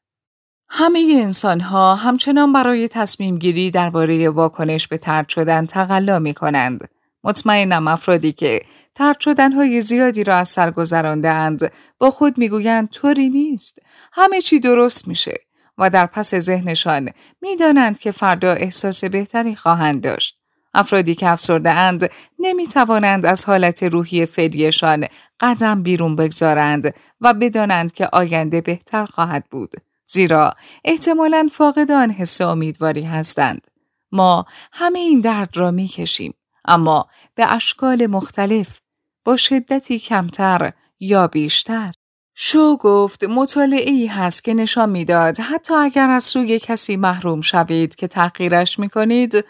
همه 0.69 1.19
انسان 1.21 1.59
ها 1.59 1.95
همچنان 1.95 2.53
برای 2.53 2.87
تصمیم 2.87 3.37
گیری 3.37 3.71
درباره 3.71 4.29
واکنش 4.29 4.87
به 4.87 4.97
ترد 4.97 5.29
شدن 5.29 5.65
تقلا 5.65 6.19
می 6.19 6.33
کنند. 6.33 6.89
مطمئنم 7.23 7.87
افرادی 7.87 8.31
که 8.31 8.61
ترد 8.95 9.19
شدن 9.19 9.51
های 9.51 9.81
زیادی 9.81 10.23
را 10.23 10.35
از 10.35 10.49
سر 10.49 10.71
گذرانده 10.71 11.29
اند 11.29 11.71
با 11.97 12.11
خود 12.11 12.37
می‌گویند 12.37 12.89
طوری 12.89 13.29
نیست. 13.29 13.79
همه 14.13 14.41
چی 14.41 14.59
درست 14.59 15.07
میشه 15.07 15.39
و 15.77 15.89
در 15.89 16.05
پس 16.05 16.35
ذهنشان 16.35 17.09
می‌دانند 17.41 17.99
که 17.99 18.11
فردا 18.11 18.51
احساس 18.51 19.03
بهتری 19.03 19.55
خواهند 19.55 20.03
داشت. 20.03 20.38
افرادی 20.73 21.15
که 21.15 21.31
افسرده 21.31 21.71
اند 21.71 22.09
نمی 22.39 22.67
توانند 22.67 23.25
از 23.25 23.45
حالت 23.45 23.83
روحی 23.83 24.25
فعلیشان 24.25 25.07
قدم 25.39 25.83
بیرون 25.83 26.15
بگذارند 26.15 26.93
و 27.21 27.33
بدانند 27.33 27.91
که 27.91 28.09
آینده 28.13 28.61
بهتر 28.61 29.05
خواهد 29.05 29.45
بود. 29.51 29.71
زیرا 30.05 30.53
احتمالا 30.85 31.47
فاقد 31.51 31.91
آن 31.91 32.11
حس 32.11 32.41
امیدواری 32.41 33.03
هستند. 33.03 33.67
ما 34.11 34.45
همه 34.71 34.99
این 34.99 35.19
درد 35.19 35.57
را 35.57 35.71
می 35.71 35.87
کشیم. 35.87 36.33
اما 36.65 37.07
به 37.35 37.53
اشکال 37.53 38.07
مختلف 38.07 38.79
با 39.25 39.37
شدتی 39.37 39.99
کمتر 39.99 40.73
یا 40.99 41.27
بیشتر. 41.27 41.91
شو 42.35 42.77
گفت 42.77 43.23
مطالعه 43.23 43.91
ای 43.91 44.07
هست 44.07 44.43
که 44.43 44.53
نشان 44.53 44.89
می‌داد 44.89 45.39
حتی 45.39 45.73
اگر 45.73 46.09
از 46.09 46.23
سوی 46.23 46.59
کسی 46.59 46.97
محروم 46.97 47.41
شوید 47.41 47.95
که 47.95 48.07
تحقیرش 48.07 48.79
می 48.79 48.89
کنید 48.89 49.45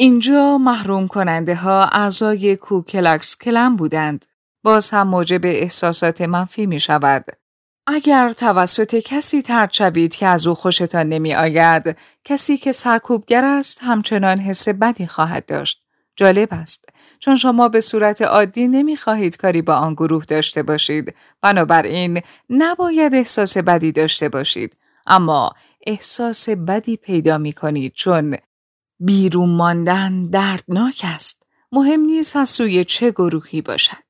اینجا 0.00 0.58
محروم 0.58 1.08
کننده 1.08 1.54
ها 1.54 1.84
اعضای 1.84 2.56
کوکلکس 2.56 3.36
کلم 3.36 3.76
بودند. 3.76 4.24
باز 4.62 4.90
هم 4.90 5.08
موجب 5.08 5.40
احساسات 5.44 6.20
منفی 6.20 6.66
می 6.66 6.80
شود. 6.80 7.24
اگر 7.86 8.32
توسط 8.32 8.94
کسی 8.94 9.42
ترد 9.42 9.72
شوید 9.72 10.16
که 10.16 10.26
از 10.26 10.46
او 10.46 10.54
خوشتان 10.54 11.08
نمی 11.08 11.34
آید، 11.34 11.96
کسی 12.24 12.56
که 12.56 12.72
سرکوبگر 12.72 13.44
است 13.44 13.78
همچنان 13.82 14.38
حس 14.38 14.68
بدی 14.68 15.06
خواهد 15.06 15.46
داشت. 15.46 15.82
جالب 16.16 16.48
است. 16.50 16.88
چون 17.18 17.36
شما 17.36 17.68
به 17.68 17.80
صورت 17.80 18.22
عادی 18.22 18.68
نمی 18.68 18.96
خواهید 18.96 19.36
کاری 19.36 19.62
با 19.62 19.74
آن 19.74 19.94
گروه 19.94 20.24
داشته 20.24 20.62
باشید. 20.62 21.14
بنابراین 21.42 22.22
نباید 22.50 23.14
احساس 23.14 23.56
بدی 23.56 23.92
داشته 23.92 24.28
باشید. 24.28 24.76
اما 25.06 25.52
احساس 25.86 26.48
بدی 26.48 26.96
پیدا 26.96 27.38
می 27.38 27.52
کنید 27.52 27.92
چون 27.94 28.36
بیرون 29.00 29.50
ماندن 29.50 30.26
دردناک 30.26 31.02
است. 31.04 31.46
مهم 31.72 32.00
نیست 32.00 32.36
از 32.36 32.48
سوی 32.48 32.84
چه 32.84 33.10
گروهی 33.10 33.62
باشد. 33.62 34.08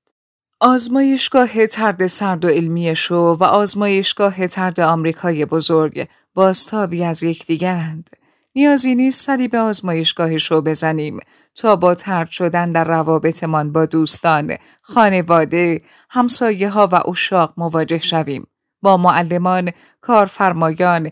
آزمایشگاه 0.61 1.67
ترد 1.67 2.07
سرد 2.07 2.45
و 2.45 2.49
علمی 2.49 2.97
شو 2.97 3.37
و 3.41 3.45
آزمایشگاه 3.45 4.47
ترد 4.47 4.81
آمریکای 4.81 5.45
بزرگ 5.45 6.09
بازتابی 6.35 7.05
از 7.05 7.23
یکدیگرند. 7.23 8.11
نیازی 8.55 8.95
نیست 8.95 9.27
سری 9.27 9.49
به 9.49 9.59
آزمایشگاه 9.59 10.39
شو 10.39 10.61
بزنیم 10.61 11.21
تا 11.55 11.77
با 11.77 11.95
ترد 11.95 12.29
شدن 12.29 12.71
در 12.71 12.85
روابطمان 12.85 13.73
با 13.73 13.87
دوستان، 13.87 14.57
خانواده، 14.83 15.79
همسایه 16.11 16.69
ها 16.69 16.89
و 16.93 17.11
اشاق 17.11 17.55
مواجه 17.57 17.99
شویم. 17.99 18.47
با 18.83 18.97
معلمان، 18.97 19.71
کارفرمایان، 20.01 21.11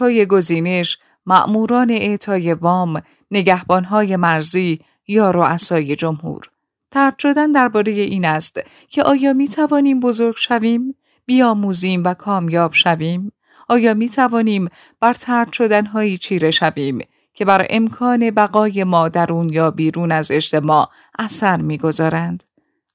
های 0.00 0.26
گزینش، 0.26 0.98
مأموران 1.26 1.90
اعطای 1.90 2.52
وام، 2.54 3.02
نگهبانهای 3.30 4.16
مرزی 4.16 4.80
یا 5.08 5.30
رؤسای 5.30 5.96
جمهور. 5.96 6.42
ترد 6.90 7.18
شدن 7.18 7.52
درباره 7.52 7.92
این 7.92 8.24
است 8.24 8.60
که 8.88 9.02
آیا 9.02 9.32
می 9.32 9.48
توانیم 9.48 10.00
بزرگ 10.00 10.36
شویم، 10.36 10.94
بیاموزیم 11.26 12.04
و 12.04 12.14
کامیاب 12.14 12.74
شویم؟ 12.74 13.32
آیا 13.68 13.94
می 13.94 14.08
توانیم 14.08 14.68
بر 15.00 15.14
ترد 15.14 15.52
شدنهایی 15.52 16.18
چیره 16.18 16.50
شویم 16.50 16.98
که 17.34 17.44
بر 17.44 17.66
امکان 17.70 18.30
بقای 18.30 18.84
ما 18.84 19.08
درون 19.08 19.48
یا 19.48 19.70
بیرون 19.70 20.12
از 20.12 20.30
اجتماع 20.30 20.88
اثر 21.18 21.56
می‌گذارند؟ 21.56 22.44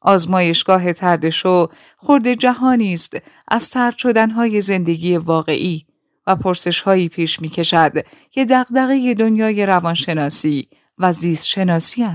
آزمایشگاه 0.01 0.93
تردشو 0.93 1.67
خورد 1.97 2.33
جهانی 2.33 2.93
است 2.93 3.17
از 3.47 3.69
ترد 3.69 3.97
شدنهای 3.97 4.61
زندگی 4.61 5.17
واقعی 5.17 5.85
و 6.27 6.35
پرسشهایی 6.35 7.09
پیش 7.09 7.41
می 7.41 7.49
کشد 7.49 7.91
که 8.31 8.45
دغدغه 8.45 9.13
دنیای 9.13 9.65
روانشناسی 9.65 10.67
و 10.97 11.13
زیست 11.13 11.47
شناسی. 11.47 12.05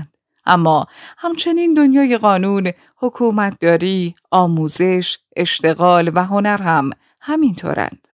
اما 0.45 0.87
همچنین 1.17 1.73
دنیای 1.73 2.17
قانون، 2.17 2.71
حکومتداری، 2.97 4.15
آموزش، 4.31 5.17
اشتغال 5.35 6.11
و 6.15 6.23
هنر 6.23 6.61
هم 6.61 6.89
همینطورند. 7.19 8.07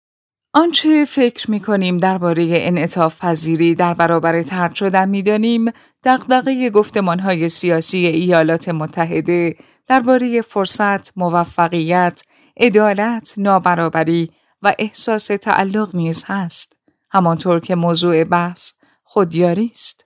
آنچه 0.52 1.04
فکر 1.04 1.50
می 1.50 1.60
کنیم 1.60 1.96
درباره 1.96 2.48
انعطاف 2.50 3.18
پذیری 3.18 3.74
در 3.74 3.94
برابر 3.94 4.42
ترد 4.42 4.74
شدن 4.74 5.08
می 5.08 5.22
دانیم 5.22 5.72
دقدقه 6.04 6.70
گفتمان 6.70 7.18
های 7.18 7.48
سیاسی 7.48 7.98
ایالات 7.98 8.68
متحده 8.68 9.56
درباره 9.86 10.42
فرصت، 10.42 11.18
موفقیت، 11.18 12.22
عدالت، 12.56 13.34
نابرابری 13.36 14.30
و 14.64 14.74
احساس 14.78 15.26
تعلق 15.26 15.94
نیز 15.94 16.24
هست. 16.26 16.76
همانطور 17.10 17.60
که 17.60 17.74
موضوع 17.74 18.24
بحث 18.24 18.72
خودیاری 19.02 19.70
است. 19.74 20.04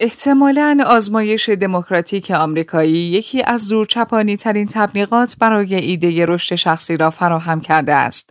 احتمالا 0.00 0.84
آزمایش 0.86 1.48
دموکراتیک 1.48 2.30
آمریکایی 2.30 2.98
یکی 2.98 3.42
از 3.42 3.66
زورچپانی 3.66 4.36
ترین 4.36 4.68
تبلیغات 4.68 5.36
برای 5.40 5.74
ایده 5.74 6.26
رشد 6.26 6.54
شخصی 6.54 6.96
را 6.96 7.10
فراهم 7.10 7.60
کرده 7.60 7.94
است. 7.94 8.30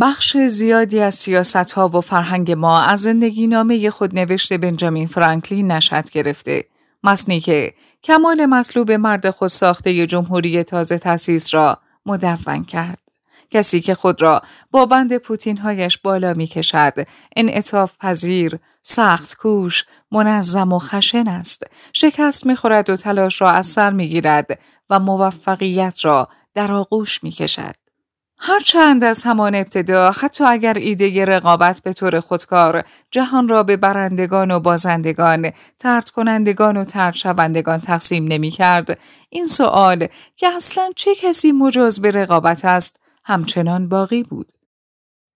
بخش 0.00 0.36
زیادی 0.36 1.00
از 1.00 1.14
سیاست 1.14 1.56
ها 1.56 1.88
و 1.88 2.00
فرهنگ 2.00 2.52
ما 2.52 2.80
از 2.80 3.00
زندگی 3.00 3.46
نامه 3.46 3.90
خود 3.90 4.18
نوشته 4.18 4.58
بنجامین 4.58 5.06
فرانکلین 5.06 5.72
نشد 5.72 6.10
گرفته. 6.10 6.64
مصنی 7.04 7.40
که 7.40 7.74
کمال 8.02 8.46
مطلوب 8.46 8.92
مرد 8.92 9.30
خود 9.30 9.48
ساخته 9.48 10.06
جمهوری 10.06 10.62
تازه 10.62 10.98
تأسیس 10.98 11.54
را 11.54 11.78
مدون 12.06 12.64
کرد. 12.64 13.07
کسی 13.50 13.80
که 13.80 13.94
خود 13.94 14.22
را 14.22 14.42
با 14.70 14.86
بند 14.86 15.16
پوتین 15.16 15.56
هایش 15.56 15.98
بالا 15.98 16.34
می 16.34 16.46
کشد، 16.46 17.06
انعطاف 17.36 17.92
پذیر، 18.00 18.58
سخت 18.82 19.36
کوش، 19.36 19.84
منظم 20.12 20.72
و 20.72 20.78
خشن 20.78 21.28
است. 21.28 21.62
شکست 21.92 22.46
می‌خورد 22.46 22.90
و 22.90 22.96
تلاش 22.96 23.42
را 23.42 23.50
از 23.50 23.66
سر 23.66 23.90
می‌گیرد 23.90 24.58
و 24.90 24.98
موفقیت 24.98 26.04
را 26.04 26.28
در 26.54 26.72
آغوش 26.72 27.24
می‌کشد. 27.24 27.74
هرچند 28.40 29.04
از 29.04 29.22
همان 29.22 29.54
ابتدا 29.54 30.10
حتی 30.10 30.44
اگر 30.44 30.74
ایده 30.74 31.24
رقابت 31.24 31.80
به 31.84 31.92
طور 31.92 32.20
خودکار 32.20 32.84
جهان 33.10 33.48
را 33.48 33.62
به 33.62 33.76
برندگان 33.76 34.50
و 34.50 34.60
بازندگان، 34.60 35.50
ترد 35.78 36.10
کنندگان 36.10 36.76
و 36.76 36.84
ترد 36.84 37.14
شوندگان 37.14 37.80
تقسیم 37.80 38.24
نمی 38.24 38.50
کرد، 38.50 38.98
این 39.30 39.44
سوال 39.44 40.06
که 40.36 40.48
اصلا 40.48 40.90
چه 40.96 41.14
کسی 41.14 41.52
مجاز 41.52 42.00
به 42.02 42.10
رقابت 42.10 42.64
است 42.64 43.00
همچنان 43.28 43.88
باقی 43.88 44.22
بود. 44.22 44.52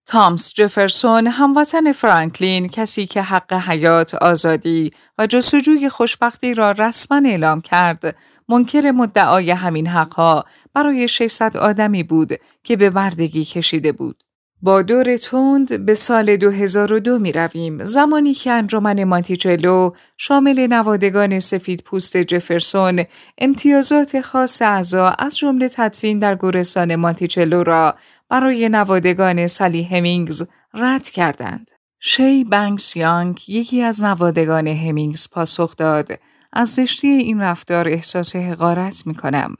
تامس 0.05 0.53
جفرسون 0.53 1.27
هموطن 1.27 1.91
فرانکلین 1.91 2.67
کسی 2.67 3.05
که 3.05 3.21
حق 3.21 3.53
حیات، 3.53 4.15
آزادی 4.15 4.91
و 5.17 5.27
جستجوی 5.27 5.89
خوشبختی 5.89 6.53
را 6.53 6.71
رسما 6.71 7.21
اعلام 7.25 7.61
کرد 7.61 8.15
منکر 8.49 8.91
مدعای 8.91 9.51
همین 9.51 9.87
حقها 9.87 10.45
برای 10.73 11.07
600 11.07 11.57
آدمی 11.57 12.03
بود 12.03 12.29
که 12.63 12.75
به 12.75 12.89
بردگی 12.89 13.45
کشیده 13.45 13.91
بود. 13.91 14.23
با 14.63 14.81
دور 14.81 15.17
تند 15.17 15.85
به 15.85 15.93
سال 15.93 16.35
2002 16.35 17.19
می 17.19 17.31
رویم 17.31 17.85
زمانی 17.85 18.33
که 18.33 18.51
انجمن 18.51 19.03
مانتیچلو 19.03 19.91
شامل 20.17 20.67
نوادگان 20.67 21.39
سفید 21.39 21.83
پوست 21.83 22.17
جفرسون 22.17 23.03
امتیازات 23.37 24.21
خاص 24.21 24.61
اعضا 24.61 25.09
از 25.09 25.37
جمله 25.37 25.69
تدفین 25.69 26.19
در 26.19 26.35
گورستان 26.35 26.95
مانتیچلو 26.95 27.63
را 27.63 27.95
برای 28.29 28.69
نوادگان 28.69 29.47
سالی 29.47 29.83
همینگز 29.83 30.47
رد 30.73 31.09
کردند. 31.09 31.71
شی 31.99 32.43
بنکس 32.43 32.95
یانگ 32.95 33.49
یکی 33.49 33.81
از 33.81 34.03
نوادگان 34.03 34.67
همینگز 34.67 35.29
پاسخ 35.31 35.75
داد 35.75 36.07
از 36.53 36.69
زشتی 36.69 37.07
این 37.07 37.41
رفتار 37.41 37.89
احساس 37.89 38.35
حقارت 38.35 39.07
می 39.07 39.15
کنم. 39.15 39.55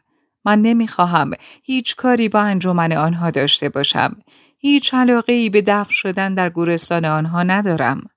من 0.46 0.62
نمی 0.62 0.88
خواهم 0.88 1.32
هیچ 1.64 1.96
کاری 1.96 2.30
با 2.30 2.40
انجمن 2.40 2.92
آنها 2.92 3.32
داشته 3.32 3.70
باشم. 3.70 4.16
هیچ 4.66 4.94
علاقه 4.94 5.34
ای 5.34 5.50
به 5.50 5.62
دفع 5.62 5.92
شدن 5.92 6.34
در 6.34 6.50
گورستان 6.50 7.06
آنها 7.06 7.44
ندارم. 7.44 8.10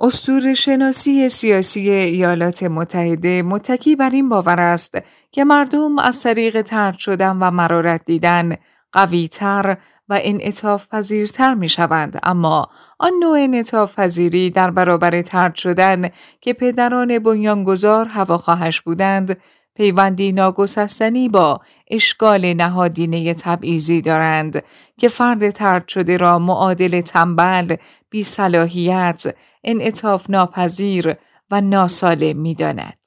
استور 0.00 0.54
شناسی 0.54 1.28
سیاسی 1.28 1.90
ایالات 1.90 2.62
متحده 2.62 3.42
متکی 3.42 3.96
بر 3.96 4.10
این 4.10 4.28
باور 4.28 4.60
است 4.60 4.98
که 5.32 5.44
مردم 5.44 5.98
از 5.98 6.22
طریق 6.22 6.62
ترد 6.62 6.98
شدن 6.98 7.36
و 7.40 7.50
مرارت 7.50 8.04
دیدن 8.04 8.56
قویتر 8.92 9.76
و 10.08 10.18
انعطاف 10.22 10.86
پذیرتر 10.88 11.54
می 11.54 11.68
شوند 11.68 12.20
اما 12.22 12.68
آن 12.98 13.12
نوع 13.20 13.38
انعطاف 13.40 13.98
پذیری 13.98 14.50
در 14.50 14.70
برابر 14.70 15.22
ترد 15.22 15.54
شدن 15.54 16.08
که 16.40 16.52
پدران 16.52 17.18
بنیانگذار 17.18 18.06
هواخواهش 18.06 18.80
بودند 18.80 19.36
پیوندی 19.74 20.32
ناگسستنی 20.32 21.28
با 21.28 21.60
اشکال 21.90 22.52
نهادینه 22.52 23.34
تبعیضی 23.34 24.00
دارند 24.00 24.64
که 24.98 25.08
فرد 25.08 25.50
ترد 25.50 25.88
شده 25.88 26.16
را 26.16 26.38
معادل 26.38 27.00
تنبل، 27.00 27.76
بیصلاحیت، 28.10 29.34
انعطاف 29.64 30.30
ناپذیر 30.30 31.16
و 31.50 31.60
ناسالم 31.60 32.36
می 32.36 32.54
داند. 32.54 33.00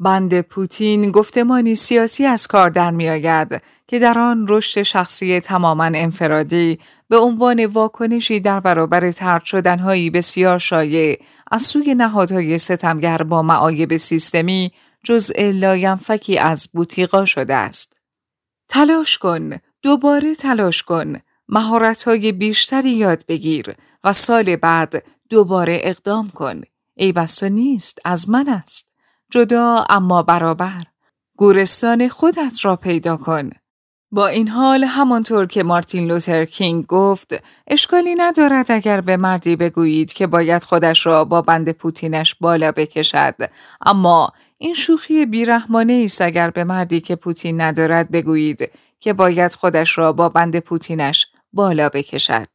بند 0.00 0.40
پوتین 0.40 1.10
گفتمانی 1.10 1.74
سیاسی 1.74 2.26
از 2.26 2.46
کار 2.46 2.70
در 2.70 2.90
می 2.90 3.08
آید 3.08 3.62
که 3.86 3.98
در 3.98 4.18
آن 4.18 4.46
رشد 4.48 4.82
شخصی 4.82 5.40
تماما 5.40 5.84
انفرادی 5.84 6.78
به 7.08 7.18
عنوان 7.18 7.66
واکنشی 7.66 8.40
در 8.40 8.60
برابر 8.60 9.10
ترد 9.10 9.44
شدنهایی 9.44 10.10
بسیار 10.10 10.58
شایع 10.58 11.18
از 11.50 11.62
سوی 11.62 11.94
نهادهای 11.94 12.58
ستمگر 12.58 13.22
با 13.22 13.42
معایب 13.42 13.96
سیستمی 13.96 14.72
جزء 15.04 15.50
لاینفکی 15.52 16.38
از 16.38 16.68
بوتیقا 16.72 17.24
شده 17.24 17.54
است. 17.54 18.00
تلاش 18.68 19.18
کن، 19.18 19.50
دوباره 19.82 20.34
تلاش 20.34 20.82
کن، 20.82 21.16
مهارت‌های 21.48 22.32
بیشتری 22.32 22.90
یاد 22.90 23.26
بگیر 23.26 23.74
و 24.04 24.12
سال 24.12 24.56
بعد 24.56 25.04
دوباره 25.30 25.80
اقدام 25.82 26.30
کن. 26.30 26.60
ای 26.94 27.12
بستا 27.12 27.48
نیست، 27.48 27.98
از 28.04 28.30
من 28.30 28.48
است. 28.48 28.92
جدا 29.30 29.86
اما 29.90 30.22
برابر. 30.22 30.82
گورستان 31.36 32.08
خودت 32.08 32.64
را 32.64 32.76
پیدا 32.76 33.16
کن. 33.16 33.50
با 34.10 34.26
این 34.26 34.48
حال 34.48 34.84
همانطور 34.84 35.46
که 35.46 35.62
مارتین 35.62 36.06
لوتر 36.06 36.44
کینگ 36.44 36.86
گفت 36.86 37.42
اشکالی 37.66 38.14
ندارد 38.14 38.70
اگر 38.70 39.00
به 39.00 39.16
مردی 39.16 39.56
بگویید 39.56 40.12
که 40.12 40.26
باید 40.26 40.64
خودش 40.64 41.06
را 41.06 41.24
با 41.24 41.42
بند 41.42 41.72
پوتینش 41.72 42.34
بالا 42.34 42.72
بکشد 42.72 43.34
اما 43.86 44.32
این 44.60 44.74
شوخی 44.74 45.26
بیرحمانه 45.26 46.02
است 46.04 46.22
اگر 46.22 46.50
به 46.50 46.64
مردی 46.64 47.00
که 47.00 47.16
پوتین 47.16 47.60
ندارد 47.60 48.10
بگویید 48.10 48.70
که 49.00 49.12
باید 49.12 49.54
خودش 49.54 49.98
را 49.98 50.12
با 50.12 50.28
بند 50.28 50.58
پوتینش 50.58 51.26
بالا 51.52 51.88
بکشد. 51.88 52.46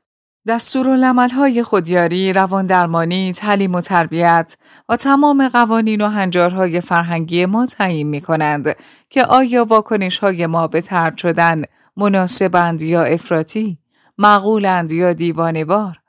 دستور 0.48 1.28
های 1.36 1.64
خودیاری، 1.64 2.34
روان 2.34 2.66
درمانی، 2.66 3.32
تعلیم 3.32 3.76
و 3.76 3.82
تربیت 3.82 4.58
و 4.90 4.98
تمام 4.98 5.48
قوانین 5.48 6.02
و 6.02 6.08
هنجارهای 6.08 6.82
فرهنگی 6.82 7.46
ما 7.46 7.66
تعیین 7.66 8.08
می 8.08 8.22
کنند 8.22 8.76
که 9.10 9.26
آیا 9.26 9.66
واکنش 9.66 10.20
های 10.20 10.46
ما 10.46 10.68
به 10.68 10.82
ترد 10.82 11.18
شدن 11.18 11.64
مناسبند 11.98 12.82
یا 12.82 13.04
افراطی، 13.04 13.78
معقولند 14.18 14.92
یا 14.92 15.14
دیوانوار. 15.14 16.03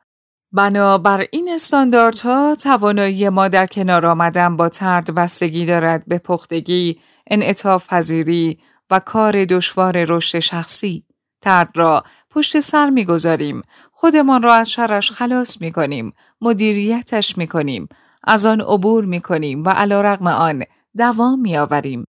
بنابر 0.57 1.27
این 1.33 1.51
استانداردها 1.55 2.55
توانایی 2.55 3.29
ما 3.29 3.49
در 3.49 3.67
کنار 3.67 4.07
آمدن 4.07 4.57
با 4.57 4.69
ترد 4.69 5.15
بستگی 5.15 5.67
دارد 5.67 6.05
به 6.07 6.19
پختگی، 6.19 7.01
انعطاف 7.31 7.89
پذیری 7.89 8.59
و 8.91 8.99
کار 9.01 9.45
دشوار 9.45 10.05
رشد 10.05 10.39
شخصی. 10.39 11.05
ترد 11.41 11.71
را 11.75 12.05
پشت 12.31 12.61
سر 12.61 12.91
می‌گذاریم، 12.91 13.63
خودمان 13.93 14.43
را 14.43 14.55
از 14.55 14.71
شرش 14.71 15.11
خلاص 15.11 15.61
می 15.61 15.73
کنیم، 15.73 16.13
مدیریتش 16.41 17.39
می 17.39 17.47
کنیم، 17.47 17.89
از 18.25 18.47
آن 18.47 18.61
عبور 18.61 19.05
می 19.05 19.21
کنیم 19.21 19.65
و 19.65 19.69
علا 19.69 20.01
رقم 20.01 20.27
آن 20.27 20.63
دوام 20.97 21.41
می 21.41 21.57
آوریم. 21.57 22.05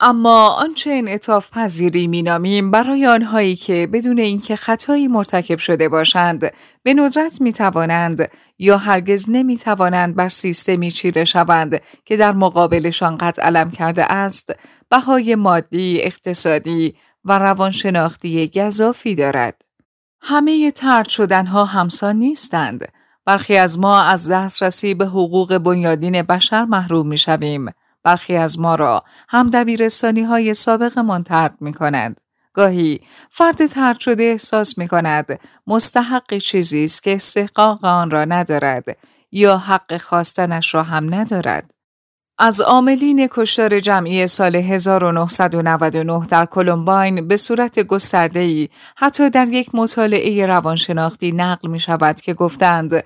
اما 0.00 0.48
آنچه 0.48 0.90
انعطاف 0.90 1.50
پذیری 1.50 2.06
می 2.06 2.22
نامیم 2.22 2.70
برای 2.70 3.06
آنهایی 3.06 3.56
که 3.56 3.88
بدون 3.92 4.18
اینکه 4.18 4.56
خطایی 4.56 5.08
مرتکب 5.08 5.58
شده 5.58 5.88
باشند 5.88 6.52
به 6.82 6.94
ندرت 6.94 7.40
می 7.40 7.52
توانند 7.52 8.30
یا 8.58 8.76
هرگز 8.76 9.24
نمی 9.28 9.56
توانند 9.56 10.16
بر 10.16 10.28
سیستمی 10.28 10.90
چیره 10.90 11.24
شوند 11.24 11.80
که 12.04 12.16
در 12.16 12.32
مقابلشان 12.32 13.16
قد 13.16 13.40
علم 13.40 13.70
کرده 13.70 14.12
است 14.12 14.52
بهای 14.90 15.34
مادی، 15.34 16.00
اقتصادی 16.02 16.94
و 17.24 17.38
روانشناختی 17.38 18.48
گذافی 18.54 19.14
دارد. 19.14 19.62
همه 20.20 20.70
ترد 20.70 21.08
شدنها 21.08 21.64
همسان 21.64 22.16
نیستند. 22.16 22.88
برخی 23.24 23.56
از 23.56 23.78
ما 23.78 24.02
از 24.02 24.30
دسترسی 24.30 24.94
به 24.94 25.06
حقوق 25.06 25.58
بنیادین 25.58 26.22
بشر 26.22 26.64
محروم 26.64 27.08
می 27.08 27.18
شویم. 27.18 27.70
برخی 28.08 28.36
از 28.36 28.58
ما 28.58 28.74
را 28.74 29.04
هم 29.28 29.50
دبیرستانی 29.50 30.22
های 30.22 30.54
سابقمان 30.54 31.22
ترد 31.22 31.54
می 31.60 31.72
کنند. 31.72 32.20
گاهی 32.52 33.00
فرد 33.30 33.66
ترد 33.66 34.00
شده 34.00 34.22
احساس 34.22 34.78
می 34.78 34.88
کند 34.88 35.40
مستحق 35.66 36.38
چیزی 36.38 36.84
است 36.84 37.02
که 37.02 37.14
استحقاق 37.14 37.84
آن 37.84 38.10
را 38.10 38.24
ندارد 38.24 38.84
یا 39.32 39.58
حق 39.58 39.96
خواستنش 39.96 40.74
را 40.74 40.82
هم 40.82 41.14
ندارد. 41.14 41.70
از 42.38 42.60
عاملین 42.60 43.28
کشتار 43.30 43.80
جمعی 43.80 44.26
سال 44.26 44.56
1999 44.56 46.26
در 46.26 46.46
کلمباین 46.46 47.28
به 47.28 47.36
صورت 47.36 47.80
گسترده‌ای 47.80 48.68
حتی 48.96 49.30
در 49.30 49.48
یک 49.48 49.74
مطالعه 49.74 50.46
روانشناختی 50.46 51.32
نقل 51.32 51.68
می 51.68 51.80
شود 51.80 52.20
که 52.20 52.34
گفتند 52.34 53.04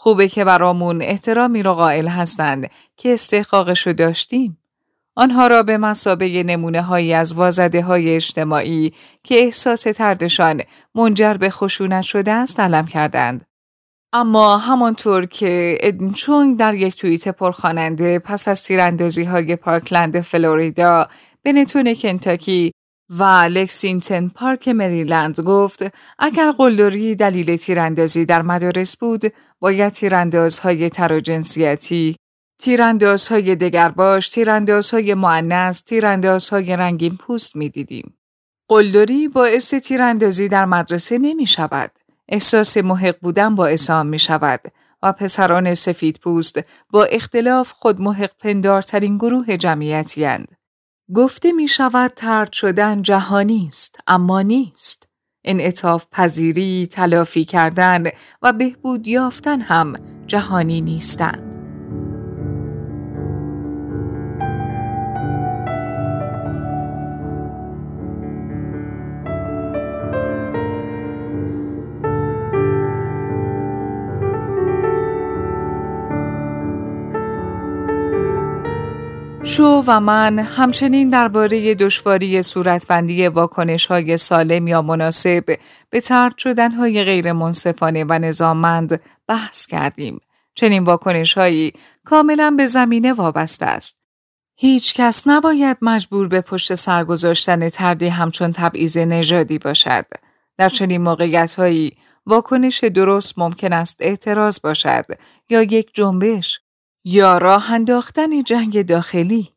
خوبه 0.00 0.28
که 0.28 0.44
برامون 0.44 1.02
احترامی 1.02 1.62
را 1.62 1.74
قائل 1.74 2.08
هستند 2.08 2.70
که 2.96 3.14
استحقاقش 3.14 3.86
رو 3.86 3.92
داشتیم. 3.92 4.58
آنها 5.16 5.46
را 5.46 5.62
به 5.62 5.78
مسابه 5.78 6.42
نمونه 6.42 6.82
هایی 6.82 7.14
از 7.14 7.32
وازده 7.32 7.82
های 7.82 8.14
اجتماعی 8.14 8.92
که 9.24 9.34
احساس 9.34 9.82
تردشان 9.82 10.62
منجر 10.94 11.34
به 11.34 11.50
خشونت 11.50 12.02
شده 12.02 12.32
است 12.32 12.60
علم 12.60 12.86
کردند. 12.86 13.46
اما 14.12 14.58
همانطور 14.58 15.26
که 15.26 15.78
ادنچونگ 15.80 16.58
در 16.58 16.74
یک 16.74 16.96
توییت 16.96 17.28
پرخواننده 17.28 18.18
پس 18.18 18.48
از 18.48 18.64
تیراندازی 18.64 19.24
های 19.24 19.56
پارکلند 19.56 20.20
فلوریدا 20.20 21.08
به 21.42 21.52
نتون 21.52 21.94
کنتاکی 21.94 22.72
و 23.10 23.22
لکسینتن 23.24 24.28
پارک 24.28 24.68
مریلند 24.68 25.40
گفت 25.40 25.82
اگر 26.18 26.52
قلدری 26.52 27.14
دلیل 27.14 27.56
تیراندازی 27.56 28.24
در 28.24 28.42
مدارس 28.42 28.96
بود 28.96 29.22
باید 29.60 29.92
تیراندازهای 29.92 30.90
تراجنسیتی 30.90 32.16
تیراندازهای 32.60 33.56
دگرباش 33.56 34.28
تیراندازهای 34.28 35.14
معنیس 35.14 35.80
تیراندازهای 35.80 36.76
رنگین 36.76 37.16
پوست 37.16 37.56
می‌دیدیم 37.56 38.18
قلدری 38.68 39.28
باعث 39.28 39.74
تیراندازی 39.74 40.48
در 40.48 40.64
مدرسه 40.64 41.18
نمی 41.18 41.46
شود 41.46 41.90
احساس 42.28 42.76
محق 42.76 43.16
بودن 43.20 43.54
باعث 43.54 43.90
آن 43.90 44.06
می 44.06 44.18
شود 44.18 44.60
و 45.02 45.12
پسران 45.12 45.74
سفید 45.74 46.18
پوست 46.22 46.60
با 46.90 47.04
اختلاف 47.04 47.72
خود 47.72 48.00
محق 48.00 48.30
پندارترین 48.38 49.16
گروه 49.16 49.56
جمعیتی 49.56 50.24
هند. 50.24 50.57
گفته 51.14 51.52
می 51.52 51.68
شود 51.68 52.12
ترد 52.16 52.52
شدن 52.52 53.02
جهانی 53.02 53.66
است 53.68 54.00
اما 54.06 54.42
نیست. 54.42 55.08
انعطاف 55.44 56.06
پذیری، 56.12 56.86
تلافی 56.86 57.44
کردن 57.44 58.04
و 58.42 58.52
بهبود 58.52 59.06
یافتن 59.06 59.60
هم 59.60 59.92
جهانی 60.26 60.80
نیستند. 60.80 61.47
شو 79.58 79.82
و 79.86 80.00
من 80.00 80.38
همچنین 80.38 81.08
درباره 81.08 81.74
دشواری 81.74 82.42
صورتبندی 82.42 83.26
واکنش 83.26 83.86
های 83.86 84.16
سالم 84.16 84.68
یا 84.68 84.82
مناسب 84.82 85.58
به 85.90 86.00
ترد 86.00 86.38
شدن 86.38 86.70
های 86.70 87.04
غیر 87.04 87.32
منصفانه 87.32 88.04
و 88.04 88.12
نظاممند 88.12 89.00
بحث 89.28 89.66
کردیم. 89.66 90.20
چنین 90.54 90.84
واکنش 90.84 91.38
هایی 91.38 91.72
کاملا 92.04 92.54
به 92.56 92.66
زمینه 92.66 93.12
وابسته 93.12 93.66
است. 93.66 94.00
هیچ 94.56 94.94
کس 94.94 95.26
نباید 95.26 95.76
مجبور 95.82 96.28
به 96.28 96.40
پشت 96.40 96.74
سر 96.74 97.04
گذاشتن 97.04 97.68
تردی 97.68 98.08
همچون 98.08 98.52
تبعیض 98.52 98.98
نژادی 98.98 99.58
باشد. 99.58 100.06
در 100.58 100.68
چنین 100.68 101.02
موقعیت 101.02 101.54
هایی 101.54 101.96
واکنش 102.26 102.84
درست 102.84 103.38
ممکن 103.38 103.72
است 103.72 103.96
اعتراض 104.00 104.60
باشد 104.60 105.04
یا 105.50 105.62
یک 105.62 105.90
جنبش 105.94 106.60
یا 107.04 107.38
راه 107.38 107.72
انداختن 107.72 108.42
جنگ 108.42 108.86
داخلی؟ 108.86 109.48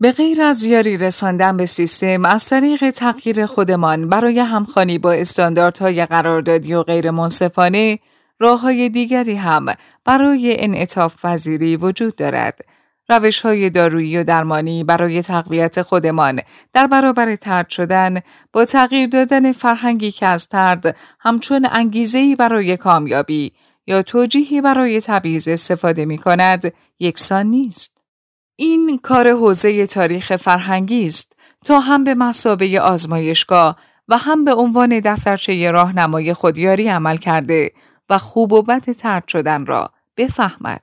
به 0.00 0.12
غیر 0.12 0.42
از 0.42 0.62
یاری 0.62 0.96
رساندن 0.96 1.56
به 1.56 1.66
سیستم 1.66 2.24
از 2.24 2.48
طریق 2.48 2.90
تغییر 2.90 3.46
خودمان 3.46 4.08
برای 4.08 4.38
همخانی 4.38 4.98
با 4.98 5.12
استانداردهای 5.12 6.06
قراردادی 6.06 6.74
و 6.74 6.82
غیر 6.82 7.10
منصفانه 7.10 7.98
راه 8.38 8.60
های 8.60 8.88
دیگری 8.88 9.34
هم 9.34 9.66
برای 10.04 10.56
انعطاف 10.64 11.14
وزیری 11.24 11.76
وجود 11.76 12.16
دارد. 12.16 12.60
روش 13.08 13.40
های 13.40 13.70
دارویی 13.70 14.18
و 14.18 14.24
درمانی 14.24 14.84
برای 14.84 15.22
تقویت 15.22 15.82
خودمان 15.82 16.40
در 16.72 16.86
برابر 16.86 17.36
ترد 17.36 17.68
شدن 17.68 18.20
با 18.52 18.64
تغییر 18.64 19.08
دادن 19.08 19.52
فرهنگی 19.52 20.10
که 20.10 20.26
از 20.26 20.48
ترد 20.48 20.96
همچون 21.20 21.68
انگیزهی 21.72 22.36
برای 22.36 22.76
کامیابی 22.76 23.52
یا 23.86 24.02
توجیهی 24.02 24.60
برای 24.60 25.00
تبعیض 25.00 25.48
استفاده 25.48 26.04
می 26.04 26.18
کند 26.18 26.72
یکسان 27.00 27.46
نیست. 27.46 28.02
این 28.56 28.98
کار 28.98 29.30
حوزه 29.30 29.86
تاریخ 29.86 30.36
فرهنگی 30.36 31.04
است 31.04 31.36
تا 31.64 31.80
هم 31.80 32.04
به 32.04 32.14
مسابه 32.14 32.80
آزمایشگاه 32.80 33.76
و 34.08 34.16
هم 34.16 34.44
به 34.44 34.54
عنوان 34.54 35.00
دفترچه 35.00 35.70
راهنمای 35.70 36.34
خودیاری 36.34 36.88
عمل 36.88 37.16
کرده 37.16 37.72
و 38.10 38.18
خوب 38.18 38.52
و 38.52 38.62
بد 38.62 38.92
ترد 38.92 39.28
شدن 39.28 39.66
را 39.66 39.90
بفهمد. 40.16 40.82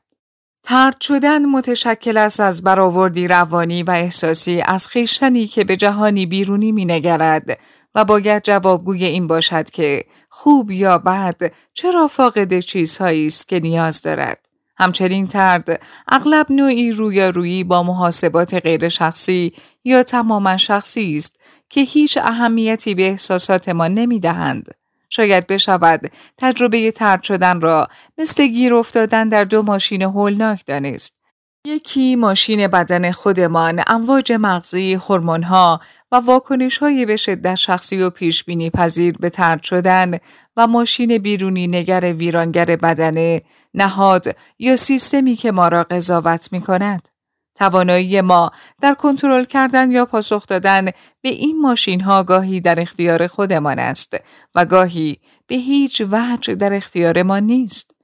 ترد 0.63 1.01
شدن 1.01 1.45
متشکل 1.45 2.17
است 2.17 2.39
از 2.39 2.63
برآوردی 2.63 3.27
روانی 3.27 3.83
و 3.83 3.91
احساسی 3.91 4.61
از 4.65 4.87
خیشتنی 4.87 5.47
که 5.47 5.63
به 5.63 5.77
جهانی 5.77 6.25
بیرونی 6.25 6.71
مینگرد 6.71 7.59
و 7.95 8.05
باید 8.05 8.43
جوابگوی 8.43 9.05
این 9.05 9.27
باشد 9.27 9.69
که 9.69 10.05
خوب 10.29 10.71
یا 10.71 10.97
بد 10.97 11.51
چرا 11.73 12.07
فاقد 12.07 12.59
چیزهایی 12.59 13.27
است 13.27 13.49
که 13.49 13.59
نیاز 13.59 14.01
دارد. 14.01 14.39
همچنین 14.77 15.27
ترد 15.27 15.81
اغلب 16.07 16.51
نوعی 16.51 16.91
رویارویی 16.91 17.63
با 17.63 17.83
محاسبات 17.83 18.53
غیر 18.53 18.89
شخصی 18.89 19.53
یا 19.83 20.03
تماما 20.03 20.57
شخصی 20.57 21.15
است 21.17 21.39
که 21.69 21.81
هیچ 21.81 22.17
اهمیتی 22.17 22.95
به 22.95 23.09
احساسات 23.09 23.69
ما 23.69 23.87
نمی 23.87 24.19
دهند. 24.19 24.67
شاید 25.09 25.47
بشود 25.47 26.11
تجربه 26.37 26.91
ترد 26.91 27.23
شدن 27.23 27.61
را 27.61 27.87
مثل 28.17 28.47
گیر 28.47 28.73
افتادن 28.73 29.29
در 29.29 29.43
دو 29.43 29.61
ماشین 29.61 30.01
هولناک 30.01 30.65
دانست. 30.65 31.19
یکی 31.65 32.15
ماشین 32.15 32.67
بدن 32.67 33.11
خودمان، 33.11 33.83
امواج 33.87 34.31
مغزی، 34.31 34.93
هورمون‌ها 34.93 35.81
و 36.11 36.15
واکنش 36.15 36.77
های 36.77 37.05
به 37.05 37.15
شدت 37.15 37.55
شخصی 37.55 38.01
و 38.01 38.09
پیش 38.09 38.43
بینی 38.43 38.69
پذیر 38.69 39.17
به 39.17 39.29
ترد 39.29 39.63
شدن 39.63 40.17
و 40.57 40.67
ماشین 40.67 41.17
بیرونی 41.17 41.67
نگر 41.67 42.13
ویرانگر 42.13 42.65
بدنه، 42.65 43.41
نهاد 43.73 44.35
یا 44.59 44.75
سیستمی 44.75 45.35
که 45.35 45.51
ما 45.51 45.67
را 45.67 45.83
قضاوت 45.83 46.53
می 46.53 46.61
کند. 46.61 47.09
توانایی 47.55 48.21
ما 48.21 48.51
در 48.81 48.93
کنترل 48.93 49.43
کردن 49.43 49.91
یا 49.91 50.05
پاسخ 50.05 50.47
دادن 50.47 50.85
به 51.21 51.29
این 51.29 51.61
ماشین 51.61 52.01
ها 52.01 52.23
گاهی 52.23 52.61
در 52.61 52.79
اختیار 52.79 53.27
خودمان 53.27 53.79
است 53.79 54.17
و 54.55 54.65
گاهی 54.65 55.17
به 55.47 55.55
هیچ 55.55 56.01
وجه 56.11 56.55
در 56.55 56.73
اختیار 56.73 57.23
ما 57.23 57.39
نیست. 57.39 57.95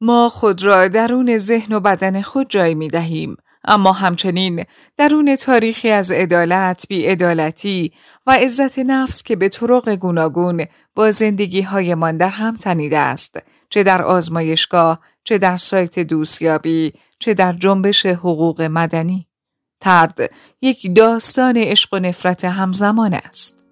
ما 0.00 0.28
خود 0.28 0.64
را 0.64 0.88
درون 0.88 1.36
ذهن 1.36 1.72
و 1.72 1.80
بدن 1.80 2.22
خود 2.22 2.50
جای 2.50 2.74
می 2.74 2.88
دهیم 2.88 3.36
اما 3.68 3.92
همچنین 3.92 4.64
درون 4.96 5.36
تاریخی 5.36 5.90
از 5.90 6.12
عدالت، 6.12 6.86
بیعدالتی 6.88 7.92
و 8.26 8.30
عزت 8.30 8.78
نفس 8.78 9.22
که 9.22 9.36
به 9.36 9.48
طرق 9.48 9.94
گوناگون 9.94 10.66
با 10.94 11.10
زندگی 11.10 11.62
هایمان 11.62 12.16
در 12.16 12.28
هم 12.28 12.56
تنیده 12.56 12.98
است 12.98 13.38
چه 13.70 13.82
در 13.82 14.02
آزمایشگاه 14.02 15.00
چه 15.24 15.38
در 15.38 15.56
سایت 15.56 15.98
دوستیابی 15.98 16.92
چه 17.18 17.34
در 17.34 17.52
جنبش 17.52 18.06
حقوق 18.06 18.62
مدنی. 18.62 19.28
ترد 19.80 20.30
یک 20.62 20.96
داستان 20.96 21.56
عشق 21.56 21.94
و 21.94 21.98
نفرت 21.98 22.44
همزمان 22.44 23.14
است. 23.14 23.67